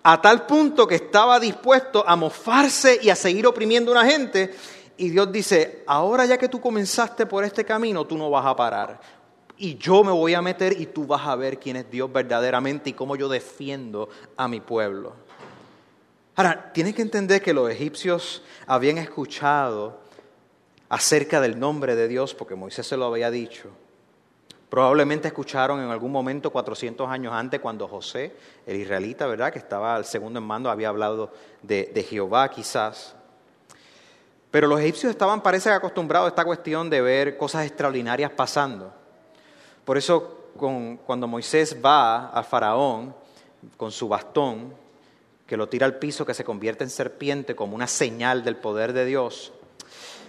[0.00, 4.54] a tal punto que estaba dispuesto a mofarse y a seguir oprimiendo a una gente.
[4.96, 8.54] Y Dios dice, ahora ya que tú comenzaste por este camino, tú no vas a
[8.54, 9.00] parar.
[9.56, 12.90] y yo me voy a meter y tú vas a ver quién es Dios verdaderamente
[12.90, 15.26] y cómo yo defiendo a mi pueblo.
[16.38, 19.98] Ahora, tienes que entender que los egipcios habían escuchado
[20.88, 23.70] acerca del nombre de Dios porque Moisés se lo había dicho.
[24.68, 29.52] Probablemente escucharon en algún momento 400 años antes cuando José, el israelita, ¿verdad?
[29.52, 33.16] Que estaba al segundo en mando, había hablado de, de Jehová quizás.
[34.52, 38.94] Pero los egipcios estaban, parece, acostumbrados a esta cuestión de ver cosas extraordinarias pasando.
[39.84, 40.52] Por eso
[41.04, 43.12] cuando Moisés va al faraón
[43.76, 44.86] con su bastón,
[45.48, 48.92] que lo tira al piso, que se convierte en serpiente como una señal del poder
[48.92, 49.52] de Dios,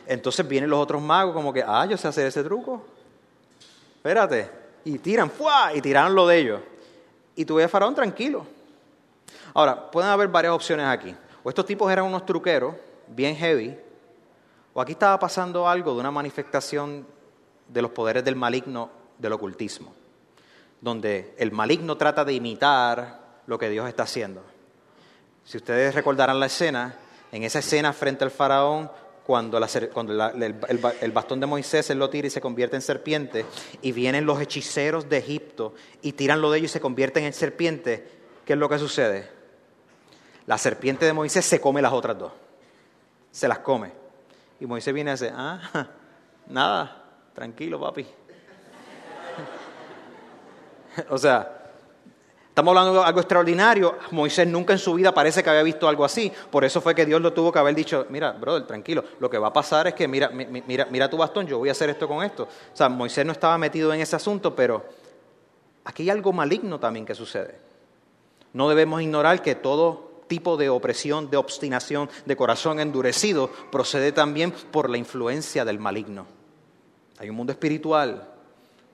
[0.07, 2.83] entonces vienen los otros magos como que, ah, yo sé hacer ese truco.
[3.97, 4.49] Espérate.
[4.85, 5.71] Y tiran, ¡fua!
[5.75, 6.61] Y tiraron lo de ellos.
[7.35, 8.43] Y tú ves a Faraón tranquilo.
[9.53, 11.15] Ahora, pueden haber varias opciones aquí.
[11.43, 12.73] O estos tipos eran unos truqueros,
[13.07, 13.77] bien heavy,
[14.73, 17.05] o aquí estaba pasando algo de una manifestación
[17.67, 19.93] de los poderes del maligno del ocultismo,
[20.81, 24.41] donde el maligno trata de imitar lo que Dios está haciendo.
[25.49, 26.93] Si ustedes recordarán la escena,
[27.31, 28.91] en esa escena frente al faraón,
[29.25, 33.47] cuando, el, bastón de Moisés él lo tira y se convierte en serpiente,
[33.81, 37.33] y vienen los hechiceros de Egipto y tiran lo de ellos y se convierten en
[37.33, 38.07] serpiente,
[38.45, 39.27] ¿qué es lo que sucede?
[40.45, 42.31] La serpiente de Moisés se come las otras dos,
[43.31, 43.91] se las come.
[44.59, 45.89] Y Moisés viene y dice, ah,
[46.45, 48.05] nada, tranquilo papi,
[51.09, 51.58] o sea,
[52.59, 53.97] estamos hablando de algo extraordinario.
[54.11, 56.31] Moisés nunca en su vida parece que había visto algo así.
[56.51, 59.37] Por eso fue que Dios lo tuvo que haber dicho, mira, brother, tranquilo, lo que
[59.37, 62.05] va a pasar es que mira, mira, mira tu bastón, yo voy a hacer esto
[62.05, 62.43] con esto.
[62.43, 64.83] O sea, Moisés no estaba metido en ese asunto, pero
[65.85, 67.59] aquí hay algo maligno también que sucede.
[68.51, 74.51] No debemos ignorar que todo tipo de opresión, de obstinación, de corazón endurecido procede también
[74.51, 76.25] por la influencia del maligno.
[77.19, 78.38] Hay un mundo espiritual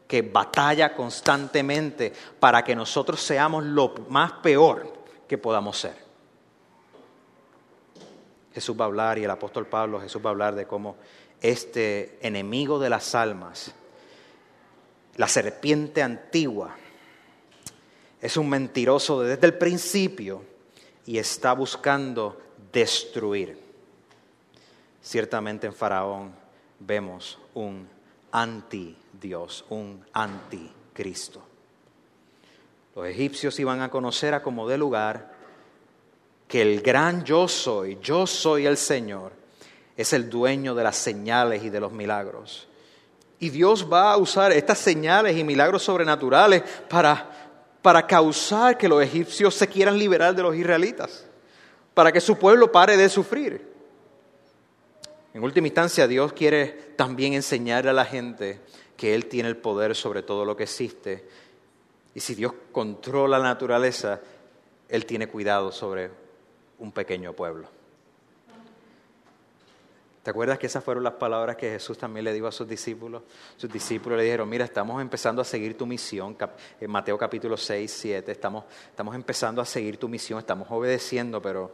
[0.08, 4.94] que batalla constantemente para que nosotros seamos lo más peor
[5.28, 6.06] que podamos ser.
[8.54, 10.96] Jesús va a hablar, y el apóstol Pablo, Jesús va a hablar de cómo
[11.42, 13.74] este enemigo de las almas,
[15.18, 16.76] la serpiente antigua,
[18.22, 20.44] es un mentiroso desde el principio
[21.06, 22.42] y está buscando
[22.72, 23.60] destruir.
[25.02, 26.34] Ciertamente en Faraón
[26.80, 27.88] vemos un
[28.32, 31.42] anti Dios, un anticristo.
[32.96, 35.34] Los egipcios iban a conocer a como de lugar
[36.48, 39.32] que el gran yo soy, yo soy el Señor,
[39.98, 42.68] es el dueño de las señales y de los milagros.
[43.40, 47.50] Y Dios va a usar estas señales y milagros sobrenaturales para,
[47.82, 51.26] para causar que los egipcios se quieran liberar de los israelitas,
[51.96, 53.74] para que su pueblo pare de sufrir.
[55.34, 58.62] En última instancia, Dios quiere también enseñar a la gente
[58.98, 61.28] que Él tiene el poder sobre todo lo que existe.
[62.14, 64.22] Y si Dios controla la naturaleza,
[64.88, 66.10] Él tiene cuidado sobre
[66.80, 67.68] un pequeño pueblo.
[70.26, 73.22] ¿Te acuerdas que esas fueron las palabras que Jesús también le dijo a sus discípulos?
[73.58, 76.36] Sus discípulos le dijeron, mira, estamos empezando a seguir tu misión,
[76.82, 81.72] en Mateo capítulo 6, 7, estamos, estamos empezando a seguir tu misión, estamos obedeciendo, pero,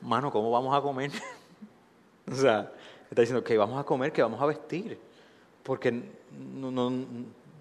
[0.00, 1.10] mano, ¿cómo vamos a comer?
[2.30, 2.72] O sea,
[3.10, 4.96] está diciendo que vamos a comer, que vamos a vestir.
[5.70, 6.92] Porque no, no,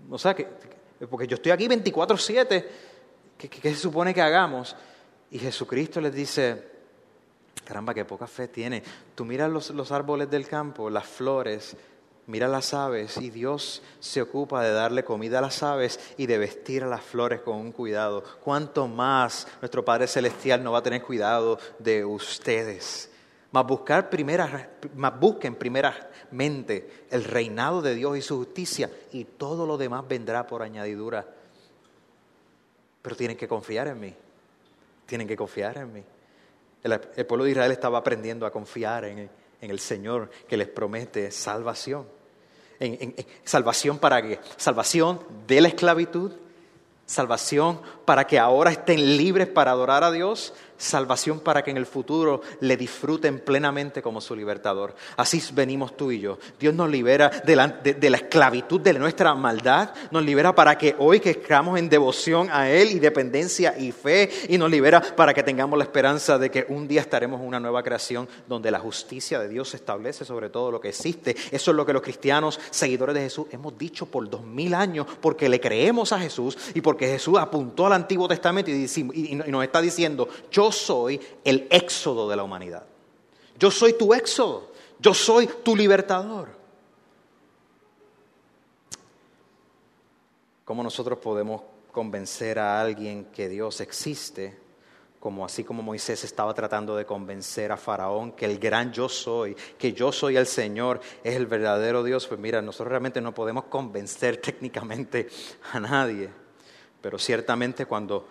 [0.09, 0.47] o sea, que,
[1.11, 2.65] porque yo estoy aquí 24/7,
[3.37, 4.75] ¿qué, ¿qué, se supone que hagamos?
[5.29, 6.69] Y Jesucristo les dice,
[7.63, 8.81] caramba, qué poca fe tiene.
[9.13, 11.77] Tú miras los, los árboles del campo, las flores,
[12.25, 16.39] mira las aves y Dios se ocupa de darle comida a las aves y de
[16.39, 18.23] vestir a las flores con un cuidado.
[18.43, 23.08] ¿Cuánto más nuestro Padre Celestial no va a tener cuidado de ustedes?
[23.51, 29.65] Mas, buscar primera, más busquen primeramente el reinado de Dios y su justicia y todo
[29.65, 31.25] lo demás vendrá por añadidura.
[33.01, 34.15] Pero tienen que confiar en mí.
[35.07, 36.03] Tienen que confiar en mí.
[36.83, 39.29] El, pueblo de Israel estaba aprendiendo a confiar en,
[39.61, 42.07] el Señor que les promete salvación.
[43.43, 44.39] salvación para qué?
[44.57, 46.33] Salvación de la esclavitud,
[47.05, 51.85] salvación para que ahora estén libres para adorar a Dios, salvación para que en el
[51.85, 54.95] futuro le disfruten plenamente como su libertador.
[55.17, 56.39] Así venimos tú y yo.
[56.59, 61.31] Dios nos libera de la, esclavitud de nuestra maldad, nos libera para que hoy que
[61.31, 65.77] estamos en devoción a Él y dependencia y fe, y nos libera para que tengamos
[65.77, 69.49] la esperanza de que un día estaremos en una nueva creación donde la justicia de
[69.49, 71.35] Dios se establece sobre todo lo que existe.
[71.51, 75.05] Eso es lo que los cristianos, seguidores de Jesús, hemos dicho por dos mil años
[75.19, 79.63] porque le creemos a Jesús y porque Jesús apuntó al Antiguo Testamento y, y nos
[79.63, 82.85] está diciendo, yo soy el éxodo de la humanidad.
[83.57, 84.69] Yo soy tu éxodo.
[84.99, 86.49] Yo soy tu libertador.
[90.65, 91.61] ¿Cómo nosotros podemos
[91.91, 94.57] convencer a alguien que Dios existe,
[95.19, 99.55] como así como Moisés estaba tratando de convencer a Faraón que el gran yo soy,
[99.77, 102.27] que yo soy el Señor, es el verdadero Dios?
[102.27, 105.27] Pues mira, nosotros realmente no podemos convencer técnicamente
[105.71, 106.29] a nadie,
[107.01, 108.27] pero ciertamente cuando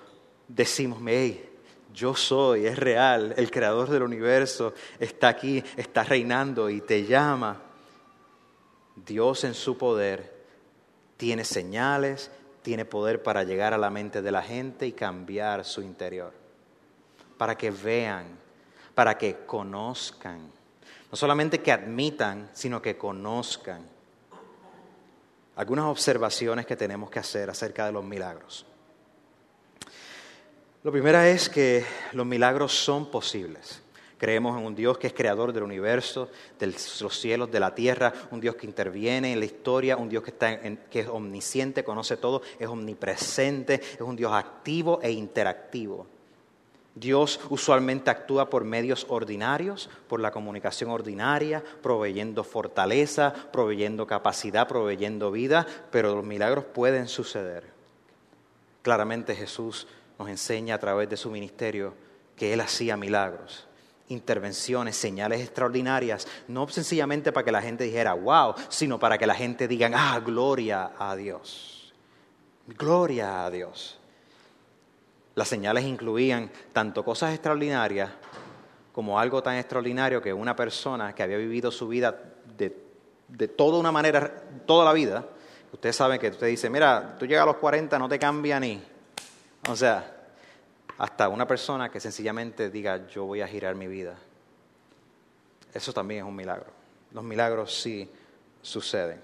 [0.47, 1.58] decimos, hey,
[1.93, 7.61] yo soy, es real, el creador del universo está aquí, está reinando y te llama.
[8.95, 10.39] Dios en su poder
[11.17, 12.31] tiene señales,
[12.63, 16.33] tiene poder para llegar a la mente de la gente y cambiar su interior,
[17.37, 18.27] para que vean,
[18.95, 20.51] para que conozcan,
[21.11, 23.87] no solamente que admitan, sino que conozcan.
[25.57, 28.67] Algunas observaciones que tenemos que hacer acerca de los milagros.
[30.85, 33.83] Lo primero es que los milagros son posibles.
[34.17, 38.13] Creemos en un Dios que es creador del universo, de los cielos, de la tierra,
[38.31, 42.17] un Dios que interviene en la historia, un Dios que, está que es omnisciente, conoce
[42.17, 46.07] todo, es omnipresente, es un Dios activo e interactivo.
[46.95, 55.33] Dios usualmente actúa por medios ordinarios, por la comunicación ordinaria, proveyendo fortaleza, proveyendo capacidad, proveyendo
[55.33, 57.65] vida, pero los milagros pueden suceder.
[58.83, 59.87] Claramente Jesús
[60.19, 61.95] nos enseña a través de su ministerio
[62.37, 63.69] que Él hacía milagros
[64.09, 69.35] intervenciones, señales extraordinarias, no sencillamente para que la gente dijera, wow, sino para que la
[69.35, 71.93] gente diga, ah, gloria a Dios.
[72.67, 73.99] Gloria a Dios.
[75.35, 78.11] Las señales incluían tanto cosas extraordinarias
[78.93, 82.19] como algo tan extraordinario que una persona que había vivido su vida
[82.57, 82.77] de,
[83.29, 85.25] de toda una manera, toda la vida,
[85.73, 88.83] ustedes saben que usted dice, mira, tú llegas a los 40, no te cambia ni.
[89.69, 90.17] O sea,
[90.97, 94.15] hasta una persona que sencillamente diga, yo voy a girar mi vida.
[95.75, 96.71] Eso también es un milagro.
[97.13, 98.11] Los milagros sí
[98.63, 99.23] suceden.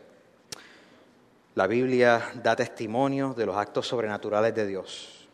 [1.54, 5.28] La Biblia da testimonio de los actos sobrenaturales de Dios.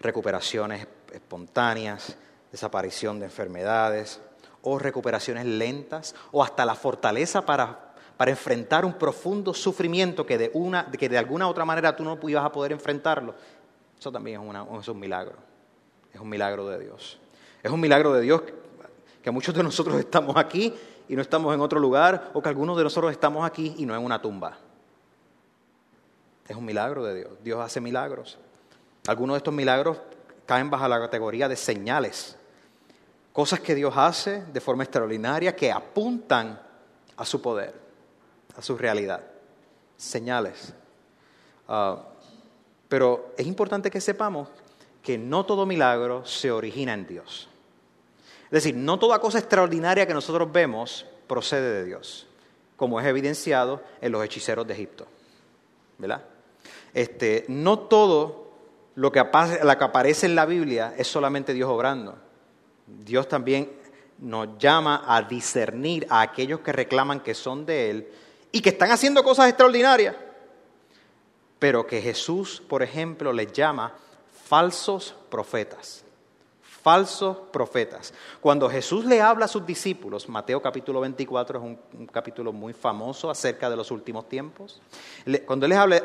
[0.00, 2.16] Recuperaciones espontáneas,
[2.50, 4.20] desaparición de enfermedades,
[4.62, 10.50] o recuperaciones lentas, o hasta la fortaleza para, para enfrentar un profundo sufrimiento que de,
[10.52, 13.34] una, que de alguna otra manera tú no ibas a poder enfrentarlo
[14.02, 14.40] eso también
[14.80, 15.36] es, un milagro.
[16.12, 17.20] Es un milagro de Dios.
[17.62, 18.42] Es un milagro de Dios
[19.22, 20.74] que muchos de nosotros estamos aquí
[21.08, 23.94] y no estamos en otro lugar, o que algunos de nosotros estamos aquí y no
[23.94, 24.58] en una tumba.
[26.48, 27.30] Es un milagro de Dios.
[27.44, 28.40] Dios hace milagros.
[29.06, 29.98] Algunos de estos milagros
[30.46, 32.36] caen bajo la categoría de señales.
[33.32, 36.60] Cosas que Dios hace de forma extraordinaria que apuntan
[37.16, 37.72] a su poder,
[38.56, 39.22] a su realidad.
[39.96, 40.74] Señales.
[41.68, 42.02] Ah,
[42.92, 44.48] pero es importante que sepamos
[45.02, 47.48] que no todo milagro se origina en Dios.
[48.44, 52.26] Es decir, no toda cosa extraordinaria que nosotros vemos procede de Dios,
[52.76, 55.06] como es evidenciado en los hechiceros de Egipto.
[55.96, 56.22] ¿Verdad?
[56.92, 58.52] Este, no todo
[58.96, 62.18] lo que, aparece en la Biblia es solamente Dios obrando.
[62.86, 63.72] Dios también
[64.18, 68.08] nos llama a discernir a aquellos que reclaman que son de Él
[68.52, 70.14] y que están haciendo cosas extraordinarias
[71.62, 73.94] pero que Jesús, por ejemplo, les llama
[74.48, 76.02] falsos profetas.
[76.82, 78.12] Falsos profetas.
[78.40, 83.30] Cuando Jesús le habla a sus discípulos, Mateo capítulo 24 es un, capítulo muy famoso
[83.30, 84.82] acerca de los últimos tiempos.
[85.46, 86.02] Cuando él les habla,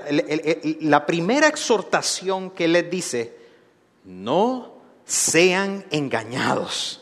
[0.82, 3.36] la primera exhortación que les dice,
[4.06, 4.74] no
[5.06, 7.02] sean engañados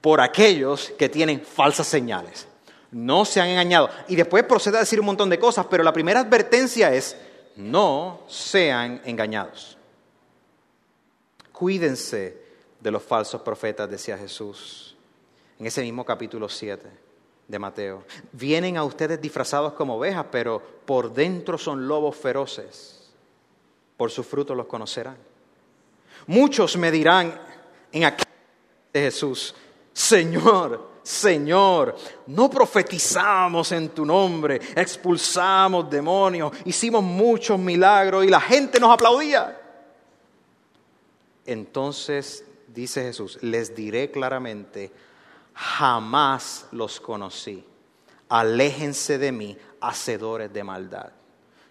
[0.00, 2.49] por aquellos que tienen falsas señales
[2.92, 3.90] no se han engañado.
[4.08, 7.16] Y después procede a decir un montón de cosas, pero la primera advertencia es,
[7.56, 9.76] no sean engañados.
[11.52, 12.40] Cuídense
[12.80, 14.90] de los falsos profetas, decía Jesús
[15.60, 16.88] en ese mismo capítulo 7
[17.46, 18.04] de Mateo.
[18.32, 23.12] Vienen a ustedes disfrazados como ovejas, pero por dentro son lobos feroces.
[23.98, 25.18] Por sus frutos los conocerán.
[26.26, 27.38] Muchos me dirán
[27.92, 28.26] en aquel
[28.92, 29.54] de Jesús,
[29.92, 31.96] Señor, Señor,
[32.26, 39.58] no profetizamos en tu nombre, expulsamos demonios, hicimos muchos milagros y la gente nos aplaudía.
[41.46, 44.92] Entonces, dice Jesús, les diré claramente,
[45.54, 47.64] jamás los conocí.
[48.28, 51.10] Aléjense de mí, hacedores de maldad.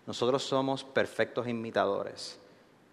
[0.06, 2.40] Nosotros somos perfectos imitadores.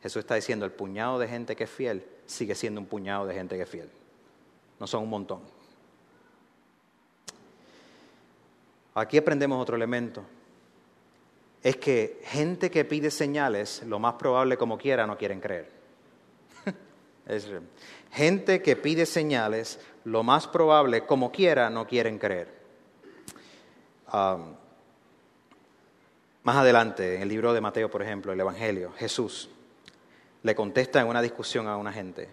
[0.03, 3.35] Jesús está diciendo, el puñado de gente que es fiel sigue siendo un puñado de
[3.35, 3.91] gente que es fiel.
[4.79, 5.56] No son un montón.
[8.97, 10.25] Aquí aprendemos otro elemento.
[11.63, 15.71] Es que gente que pide señales, lo más probable como quiera, no quieren creer.
[17.27, 17.47] es,
[18.11, 22.49] gente que pide señales, lo más probable como quiera, no quieren creer.
[26.43, 29.51] Más adelante, en el libro de Mateo, por ejemplo, el Evangelio, Jesús
[30.43, 32.31] le contesta en una discusión a una gente,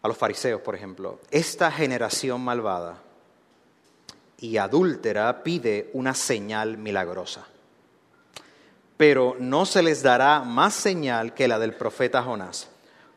[0.00, 3.09] a los fariseos, por ejemplo, esta generación malvada
[4.40, 7.46] y adúltera pide una señal milagrosa,
[8.96, 12.68] pero no se les dará más señal que la del profeta Jonás.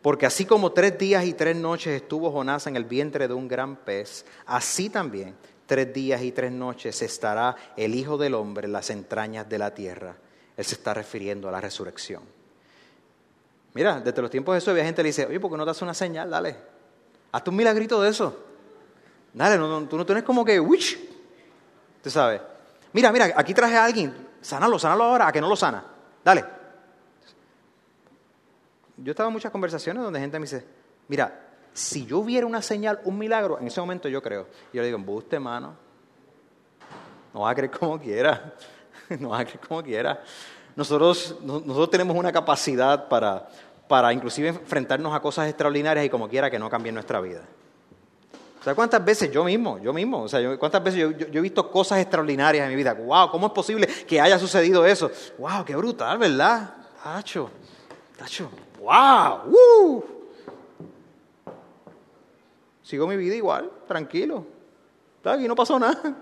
[0.01, 3.47] Porque así como tres días y tres noches estuvo Jonás en el vientre de un
[3.47, 5.33] gran pez, así también
[5.65, 9.73] tres días y tres noches estará el Hijo del Hombre en las entrañas de la
[9.73, 10.17] tierra.
[10.57, 12.21] Él se está refiriendo a la resurrección.
[13.73, 15.65] Mira, desde los tiempos de eso había gente que le dice, oye, ¿por qué no
[15.65, 16.29] das una señal?
[16.29, 16.55] Dale,
[17.31, 18.37] hazte un milagrito de eso.
[19.33, 19.57] Dale,
[19.87, 20.59] tú no tienes como que,
[22.03, 22.41] tú sabes.
[22.91, 25.83] Mira, mira, aquí traje a alguien, sánalo, sánalo ahora, a que no lo sana.
[26.23, 26.45] Dale.
[28.97, 30.63] Yo estaba en muchas conversaciones donde gente me dice,
[31.07, 31.39] mira,
[31.73, 34.47] si yo viera una señal, un milagro, en ese momento yo creo.
[34.71, 35.75] Y yo le digo, embuste, mano.
[37.33, 38.53] No vas a creer como quiera.
[39.19, 40.23] No vas a creer como quiera.
[40.75, 43.47] Nosotros, nosotros tenemos una capacidad para,
[43.87, 47.41] para inclusive enfrentarnos a cosas extraordinarias y como quiera que no cambien nuestra vida.
[48.63, 51.69] O sea, ¿cuántas veces yo mismo, yo mismo, o sea, cuántas veces yo, he visto
[51.69, 52.93] cosas extraordinarias en mi vida?
[52.93, 53.29] ¡Wow!
[53.29, 55.11] ¿Cómo es posible que haya sucedido eso?
[55.37, 55.65] ¡Wow!
[55.65, 56.73] ¡Qué brutal, ¿verdad?
[57.03, 57.49] Tacho,
[58.17, 58.49] tacho,
[58.79, 59.51] ¡wow!
[59.51, 60.03] ¡Uh!
[62.83, 64.45] Sigo mi vida igual, tranquilo.
[65.25, 66.15] Aquí no pasó nada.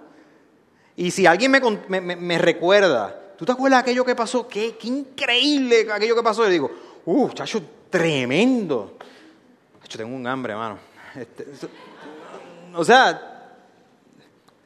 [0.96, 4.48] Y si alguien me, recuerda, ¿tú te acuerdas de aquello que pasó?
[4.48, 6.48] ¿Qué, increíble aquello que pasó!
[6.48, 6.72] Y digo,
[7.06, 8.98] ¡uh, chacho, tremendo!
[9.84, 10.80] Chacho, tengo un hambre, hermano.
[11.16, 11.46] Este,
[12.76, 13.57] o sea,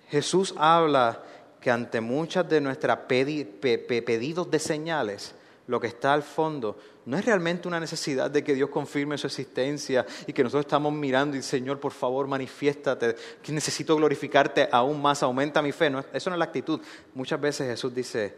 [0.10, 1.24] Jesús habla
[1.60, 5.34] que ante muchas de nuestras pedidos de señales,
[5.68, 9.28] lo que está al fondo no es realmente una necesidad de que Dios confirme su
[9.28, 15.02] existencia y que nosotros estamos mirando y Señor, por favor, manifiéstate, que necesito glorificarte aún
[15.02, 15.90] más, aumenta mi fe.
[15.90, 16.80] No, eso no es la actitud.
[17.14, 18.36] Muchas veces Jesús dice,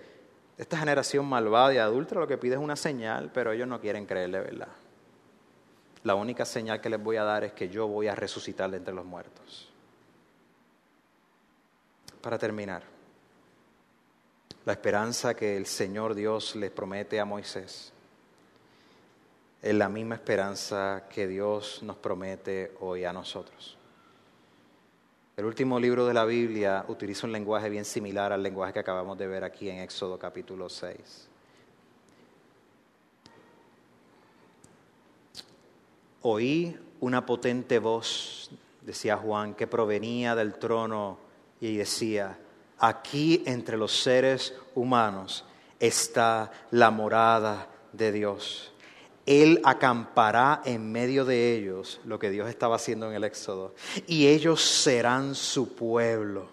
[0.58, 4.06] esta generación malvada y adulta lo que pide es una señal, pero ellos no quieren
[4.06, 4.70] creerle, ¿verdad?
[6.08, 8.78] La única señal que les voy a dar es que yo voy a resucitar de
[8.78, 9.68] entre los muertos.
[12.22, 12.82] Para terminar,
[14.64, 17.92] la esperanza que el Señor Dios les promete a Moisés
[19.62, 23.78] es la misma esperanza que Dios nos promete hoy a nosotros.
[25.36, 29.18] El último libro de la Biblia utiliza un lenguaje bien similar al lenguaje que acabamos
[29.18, 31.27] de ver aquí en Éxodo capítulo 6.
[36.22, 38.52] Oí una potente voz,
[38.82, 41.20] decía Juan, que provenía del trono
[41.60, 42.38] y decía,
[42.80, 45.46] aquí entre los seres humanos
[45.80, 48.72] está la morada de Dios.
[49.26, 53.76] Él acampará en medio de ellos lo que Dios estaba haciendo en el Éxodo.
[54.08, 56.48] Y ellos serán su pueblo.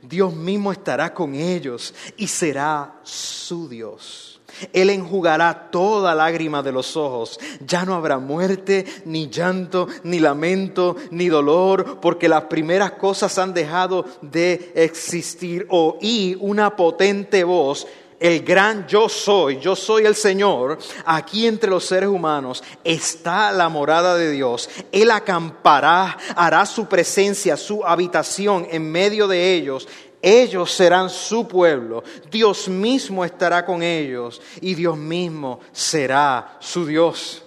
[0.00, 4.33] Dios mismo estará con ellos y será su Dios.
[4.72, 7.38] Él enjugará toda lágrima de los ojos.
[7.66, 13.54] Ya no habrá muerte, ni llanto, ni lamento, ni dolor, porque las primeras cosas han
[13.54, 15.66] dejado de existir.
[15.70, 17.86] Oí una potente voz
[18.24, 23.68] el gran yo soy, yo soy el Señor, aquí entre los seres humanos está la
[23.68, 24.70] morada de Dios.
[24.92, 29.86] Él acampará, hará su presencia, su habitación en medio de ellos
[30.24, 37.43] ellos serán su pueblo, Dios mismo estará con ellos y Dios mismo será su Dios.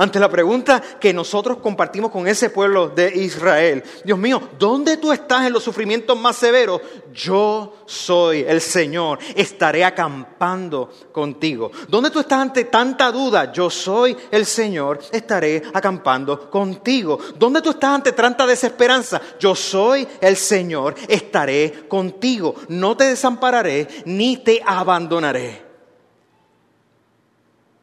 [0.00, 5.12] Ante la pregunta que nosotros compartimos con ese pueblo de Israel, Dios mío, ¿dónde tú
[5.12, 6.80] estás en los sufrimientos más severos?
[7.12, 11.70] Yo soy el Señor, estaré acampando contigo.
[11.86, 13.52] ¿Dónde tú estás ante tanta duda?
[13.52, 17.18] Yo soy el Señor, estaré acampando contigo.
[17.36, 19.20] ¿Dónde tú estás ante tanta desesperanza?
[19.38, 22.54] Yo soy el Señor, estaré contigo.
[22.68, 25.62] No te desampararé ni te abandonaré.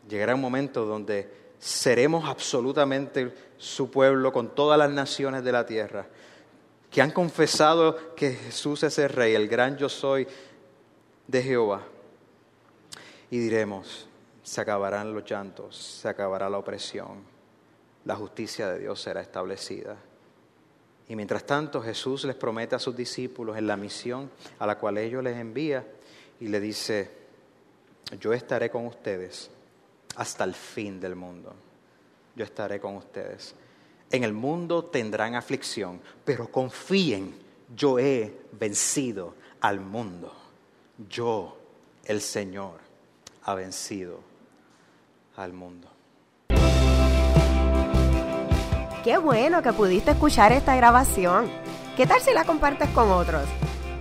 [0.09, 6.07] Llegará un momento donde seremos absolutamente su pueblo con todas las naciones de la tierra,
[6.91, 10.27] que han confesado que Jesús es el Rey, el gran yo soy
[11.27, 11.83] de Jehová.
[13.29, 14.07] Y diremos,
[14.43, 17.23] se acabarán los llantos, se acabará la opresión,
[18.05, 19.97] la justicia de Dios será establecida.
[21.09, 24.29] Y mientras tanto Jesús les promete a sus discípulos en la misión
[24.59, 25.85] a la cual ellos les envía
[26.39, 27.11] y le dice,
[28.19, 29.49] yo estaré con ustedes
[30.17, 31.53] hasta el fin del mundo.
[32.35, 33.55] Yo estaré con ustedes.
[34.11, 37.35] En el mundo tendrán aflicción, pero confíen,
[37.75, 40.33] yo he vencido al mundo.
[41.09, 41.57] Yo,
[42.05, 42.79] el Señor,
[43.43, 44.19] ha vencido
[45.35, 45.87] al mundo.
[49.03, 51.49] Qué bueno que pudiste escuchar esta grabación.
[51.95, 53.47] ¿Qué tal si la compartes con otros?